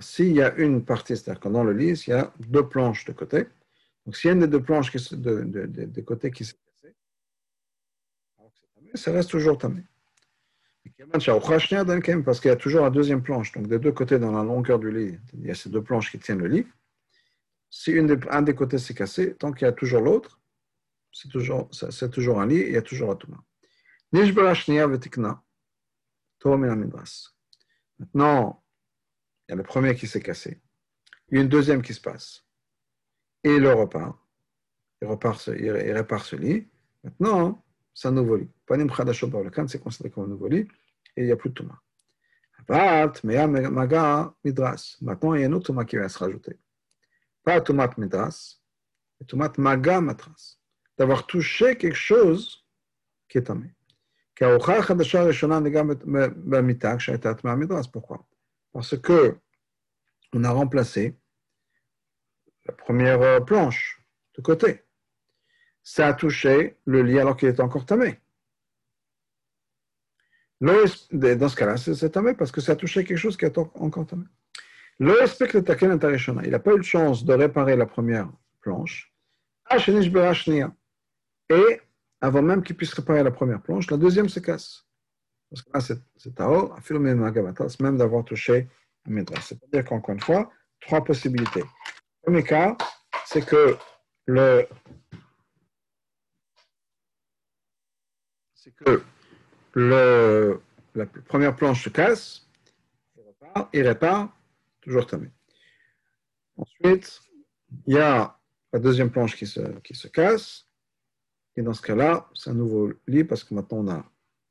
[0.00, 3.04] S'il y a une partie, c'est-à-dire que dans le lit, il y a deux planches
[3.04, 3.46] de côté.
[4.04, 6.44] Donc, s'il y a une des deux planches qui, de, de, de, de côté qui
[6.44, 6.56] s'est
[8.94, 9.84] ça reste toujours tamé.
[12.24, 14.78] Parce qu'il y a toujours la deuxième planche, donc des deux côtés dans la longueur
[14.78, 16.66] du lit, il y a ces deux planches qui tiennent le lit.
[17.70, 20.40] Si une des, un des côtés s'est cassé, tant qu'il y a toujours l'autre,
[21.12, 21.70] c'est toujours,
[22.10, 23.42] toujours un lit et il y a toujours la touma.
[27.98, 28.64] Maintenant,
[29.48, 30.60] il y a le premier qui s'est cassé.
[31.28, 32.44] Il y a une deuxième qui se passe.
[33.44, 34.18] Et il repart.
[35.00, 36.68] Il, repart, il répare ce lit.
[37.04, 37.64] Maintenant,
[37.94, 38.50] c'est un nouveau lit.
[38.66, 40.68] Panim Le Khan, c'est considéré comme un nouveau lit.
[41.16, 41.80] Et il n'y a plus de Touma.
[44.44, 44.96] Midras.
[45.00, 46.58] Maintenant, il y a un autre Touma qui va se rajouter.
[47.44, 48.60] Pas Tomat Midras,
[49.18, 50.58] mais Tomat Maga Matras.
[50.96, 52.64] D'avoir touché quelque chose
[53.28, 53.74] qui est tombé.
[57.92, 58.26] Pourquoi?
[58.72, 59.36] Parce que
[60.32, 61.18] on a remplacé
[62.64, 64.02] la première planche
[64.36, 64.82] de côté.
[65.82, 68.18] Ça a touché le lit alors qu'il était encore tamé.
[70.60, 70.86] Dans
[71.48, 74.24] ce cas-là, c'est tamé parce que ça a touché quelque chose qui est encore tamé.
[75.00, 78.30] Il n'a pas eu de chance de réparer la première
[78.60, 79.12] planche.
[81.50, 81.80] Et
[82.20, 84.86] avant même qu'il puisse réparer la première planche, la deuxième se casse.
[85.50, 85.80] Parce que là,
[86.16, 86.78] c'est Taor,
[87.80, 88.68] même d'avoir touché
[89.06, 89.46] un Midrash.
[89.46, 91.60] C'est-à-dire qu'encore une fois, trois possibilités.
[91.60, 92.76] Le premier cas,
[93.26, 93.76] c'est que
[94.26, 94.68] le
[98.62, 99.02] c'est que
[100.94, 102.46] la première planche se casse,
[103.16, 104.36] il répare, il répare
[104.80, 105.30] toujours tamé.
[106.56, 107.20] Ensuite,
[107.86, 108.38] il y a
[108.72, 110.68] la deuxième planche qui se, qui se casse,
[111.56, 114.10] et dans ce cas-là, c'est un nouveau lit parce que maintenant on a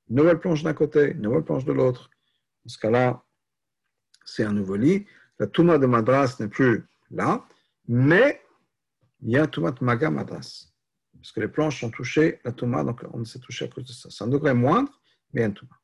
[0.09, 2.09] une nouvelle planche d'un côté, une nouvelle planche de l'autre.
[2.65, 3.23] Dans ce cas-là,
[4.25, 5.05] c'est un nouveau lit.
[5.39, 7.45] La Touma de Madras n'est plus là,
[7.87, 8.41] mais
[9.21, 10.70] il y a Touma de Maga Madras.
[11.21, 13.91] Parce que les planches sont touchées, la Touma, donc on s'est touché à cause de
[13.91, 14.09] ça.
[14.09, 14.99] C'est un degré moindre,
[15.33, 15.79] mais une Touma.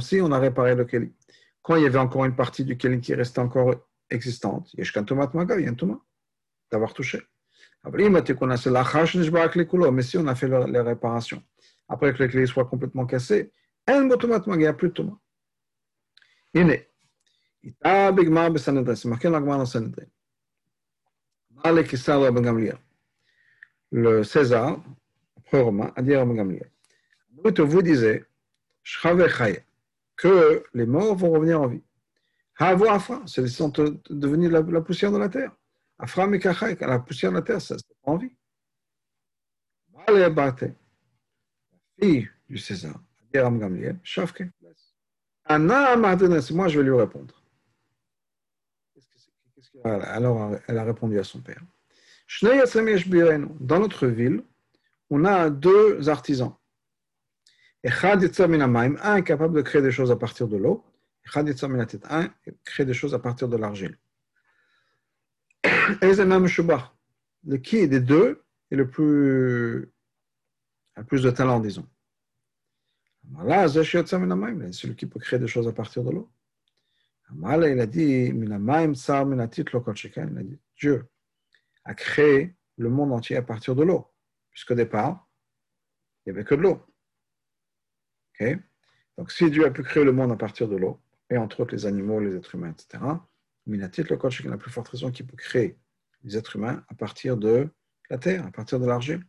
[0.00, 1.14] si on a réparé le Keli,
[1.62, 3.74] quand il y avait encore une partie du Keli qui restait encore
[4.10, 6.00] existante, il y a un Touma Touma.
[6.70, 7.22] d'avoir touché.
[7.86, 11.42] Mais si on a fait les réparations,
[11.88, 13.52] après que les clés soient complètement cassées,
[13.88, 14.92] il n'y a plus de
[16.70, 16.90] est.
[18.94, 20.04] C'est marqué dans la Sanhedrin.
[23.90, 24.82] Le César,
[25.38, 26.70] après Romain, a dit à Gamliel.
[27.32, 28.24] Vous disiez,
[30.16, 31.82] que les morts vont revenir en vie.
[32.58, 33.72] Havo Afra, ils sont
[34.10, 35.52] devenus la, poussière de la terre.
[35.98, 38.36] Afra la poussière de la terre, ça, c'est pas en vie.
[40.06, 40.54] La
[41.98, 43.00] fille du César,
[43.34, 44.44] Ram Gamliel, Shafke.
[45.46, 47.43] Anna Martinez, moi je vais lui répondre.
[49.84, 51.62] Alors elle a répondu à son père.
[53.60, 54.42] Dans notre ville,
[55.10, 56.54] on a deux artisans.
[57.84, 60.82] Un capable de créer des choses à partir de l'eau,
[61.34, 62.28] un
[62.64, 63.98] crée des choses à partir de l'argile.
[67.46, 69.92] Le qui des deux est le plus,
[70.96, 71.86] a plus de talent, disons.
[73.44, 76.30] Là, c'est celui qui peut créer des choses à partir de l'eau.
[77.30, 78.32] Il a dit,
[80.76, 81.06] Dieu
[81.84, 84.12] a créé le monde entier à partir de l'eau,
[84.50, 85.28] puisqu'au départ,
[86.24, 86.80] il n'y avait que de l'eau.
[89.16, 91.00] Donc, si Dieu a pu créer le monde à partir de l'eau,
[91.30, 93.02] et entre autres les animaux, les êtres humains, etc.,
[93.66, 95.78] Minatit, le coach, la plus forte raison qu'il peut créer
[96.22, 97.68] les êtres humains à partir de
[98.10, 99.24] la terre, à partir de l'argile.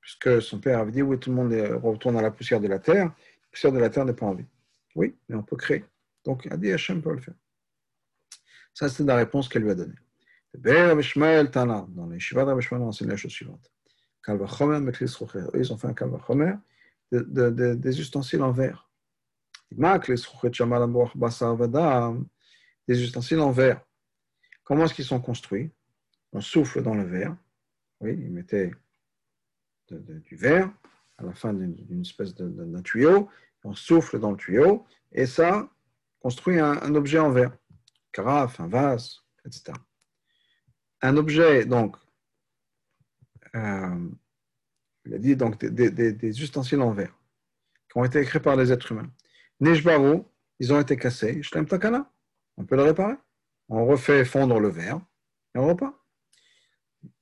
[0.00, 2.78] Puisque son père avait dit, oui, tout le monde retourne à la poussière de la
[2.78, 4.46] terre, la poussière de la terre n'est pas en vie.
[4.94, 5.84] Oui, mais on peut créer.
[6.24, 7.34] Donc, il a dit, Hachem peut le faire.
[8.74, 9.94] Ça, c'est la réponse qu'elle lui a donnée.
[10.54, 10.94] Dans
[12.08, 13.72] les Shiva de on enseigne la chose suivante.
[14.28, 16.54] Ils ont fait un Kalvachomer
[17.10, 18.88] de, de, des ustensiles en verre.
[22.88, 23.80] Des ustensiles en verre.
[24.64, 25.70] Comment est-ce qu'ils sont construits?
[26.32, 27.36] On souffle dans le verre.
[28.00, 28.72] Oui, ils mettaient
[29.90, 30.70] du verre
[31.18, 33.28] à la fin d'une espèce d'un tuyau.
[33.64, 35.68] On souffle dans le tuyau et ça
[36.22, 37.52] construit un, objet en verre.
[38.12, 39.72] Carafe, un vase, etc.
[41.00, 41.96] Un objet, donc,
[43.56, 44.08] euh,
[45.04, 47.18] il a dit donc des, ustensiles en verre
[47.90, 49.10] qui ont été créés par les êtres humains.
[49.60, 50.22] Nishbaru,
[50.60, 51.42] ils ont été cassés.
[51.42, 52.10] Shlem Takana,
[52.56, 53.16] on peut le réparer.
[53.68, 55.00] On refait fondre le verre
[55.54, 55.94] et on repart.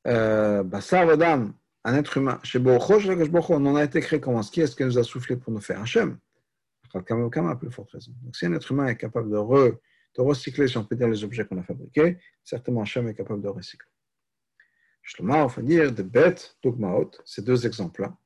[0.06, 4.40] Euh, Bassar Vadam, un être humain, chez on en a été créé comment?
[4.40, 6.18] Qui est-ce qui nous a soufflé pour nous faire Hachem
[6.90, 8.12] Plus forte raison.
[8.22, 9.78] Donc, si un être humain est capable de, re,
[10.16, 13.48] de recycler, si on peut les objets qu'on a fabriqués, certainement Hachem est capable de
[13.48, 13.90] recycler.
[15.02, 18.16] Shlomo, va dire de bêtes, dogmaot, ces deux exemples-là,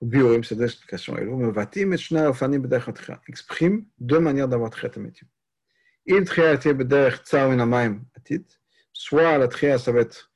[0.00, 0.10] ou
[0.42, 1.16] ces deux explications,
[3.28, 5.26] expriment deux manières d'avoir traité métier.
[6.04, 8.46] Il traité bederch tsar minamaim atit,
[8.92, 10.30] soit la tria, ça va être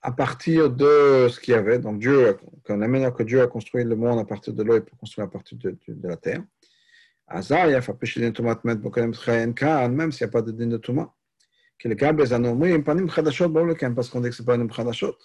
[0.00, 2.36] à partir de ce qu'il y avait, donc Dieu,
[2.68, 5.26] la manière que Dieu a construit le monde à partir de l'eau, il peut construire
[5.26, 6.42] à partir de la terre.
[7.32, 10.76] Il y a fait pécher des tomates, même s'il n'y a pas de din de
[10.76, 11.10] tomates
[11.82, 12.30] parce
[14.08, 15.16] qu'on dit que ce n'est pas un chadashot.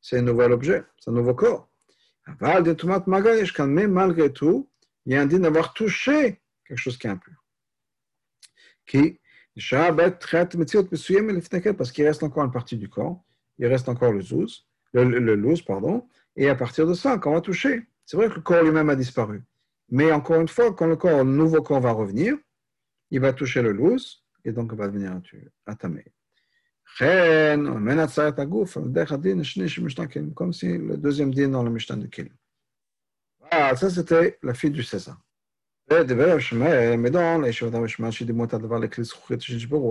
[0.00, 1.68] C'est un nouvel objet, c'est un nouveau corps.
[2.40, 4.68] Mais malgré tout,
[5.06, 7.34] il y a un din d'avoir touché quelque chose qui est impur.
[8.86, 9.20] Qui
[11.76, 13.24] parce qu'il reste encore une partie du corps,
[13.58, 17.32] il reste encore le zouz, le, le, louz, pardon, et à partir de ça, quand
[17.32, 19.42] on va toucher, c'est vrai que le corps lui-même a disparu.
[19.90, 22.36] Mais encore une fois, quand le corps, le nouveau corps va revenir,
[23.10, 25.18] il va toucher le louz, et donc va devenir
[25.66, 26.04] atamé.
[30.34, 32.34] Comme si le deuxième din dans le Mishnah de Kelim.
[33.50, 35.18] Ah, ça c'était la fille du César.
[35.90, 35.96] On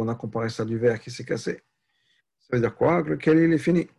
[0.08, 1.64] a comparé ça du verre qui s'est cassé.
[2.40, 3.02] Ça veut dire quoi?
[3.04, 3.90] Que le Kelim est fini.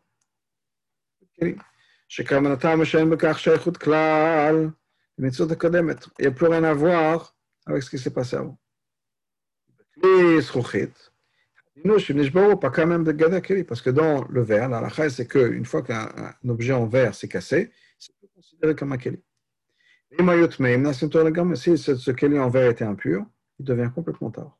[6.18, 8.58] Il n'y a plus rien à voir avec ce qui s'est passé avant.
[13.64, 17.28] Parce que dans le verre, la lacha, c'est qu'une fois qu'un objet en verre s'est
[17.28, 19.22] cassé, c'est considéré comme un keli.
[21.56, 23.26] Si ce keli en verre était impur,
[23.58, 24.56] il devient complètement tard.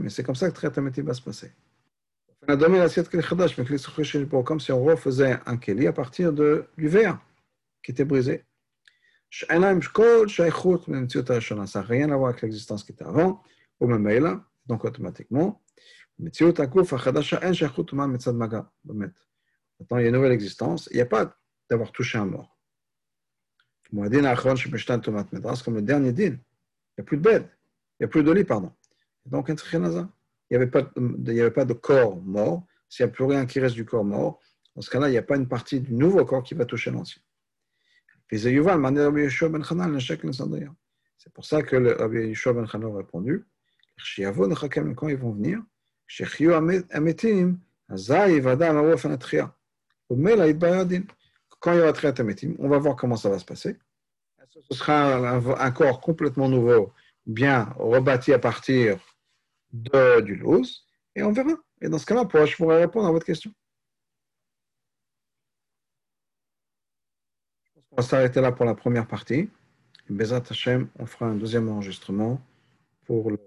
[0.00, 1.52] Mais c'est comme ça que Tretametim va se passer.
[4.44, 7.18] Comme si on refaisait un keli à partir de, du verre
[7.82, 8.44] qui était brisé.
[9.30, 9.72] Ça n'a
[11.82, 13.42] rien à voir avec l'existence qui était avant,
[13.80, 15.60] ou même donc automatiquement.
[16.18, 16.46] Maintenant,
[19.98, 21.36] il y a une nouvelle existence, il n'y a pas
[21.68, 22.56] d'avoir touché un mort.
[23.90, 27.48] Comme le dernier din, il n'y a plus de bed,
[27.98, 28.72] il n'y a plus de lit, pardon.
[29.26, 30.08] Donc, un trichinaza.
[30.50, 32.64] Il n'y avait, avait pas de corps mort.
[32.88, 34.40] S'il n'y a plus rien qui reste du corps mort,
[34.74, 36.90] dans ce cas-là, il n'y a pas une partie du nouveau corps qui va toucher
[36.90, 37.20] l'ancien.
[38.30, 38.38] Ben
[41.18, 43.46] C'est pour ça que le Rabbi Yeshua ben Chanan a répondu
[44.94, 45.62] quand ils vont venir,
[51.60, 52.14] quand il y aura Triat
[52.58, 53.76] on va voir comment ça va se passer.
[54.70, 56.92] Ce sera un, corps complètement nouveau,
[57.26, 58.98] bien rebâti à partir
[59.72, 61.52] de, du loose, et on verra.
[61.80, 63.52] Et dans ce cas-là, je pourrais répondre à votre question.
[67.90, 69.48] On va s'arrêter là pour la première partie.
[70.08, 72.40] Bezat Hashem, on fera un deuxième enregistrement
[73.06, 73.38] pour le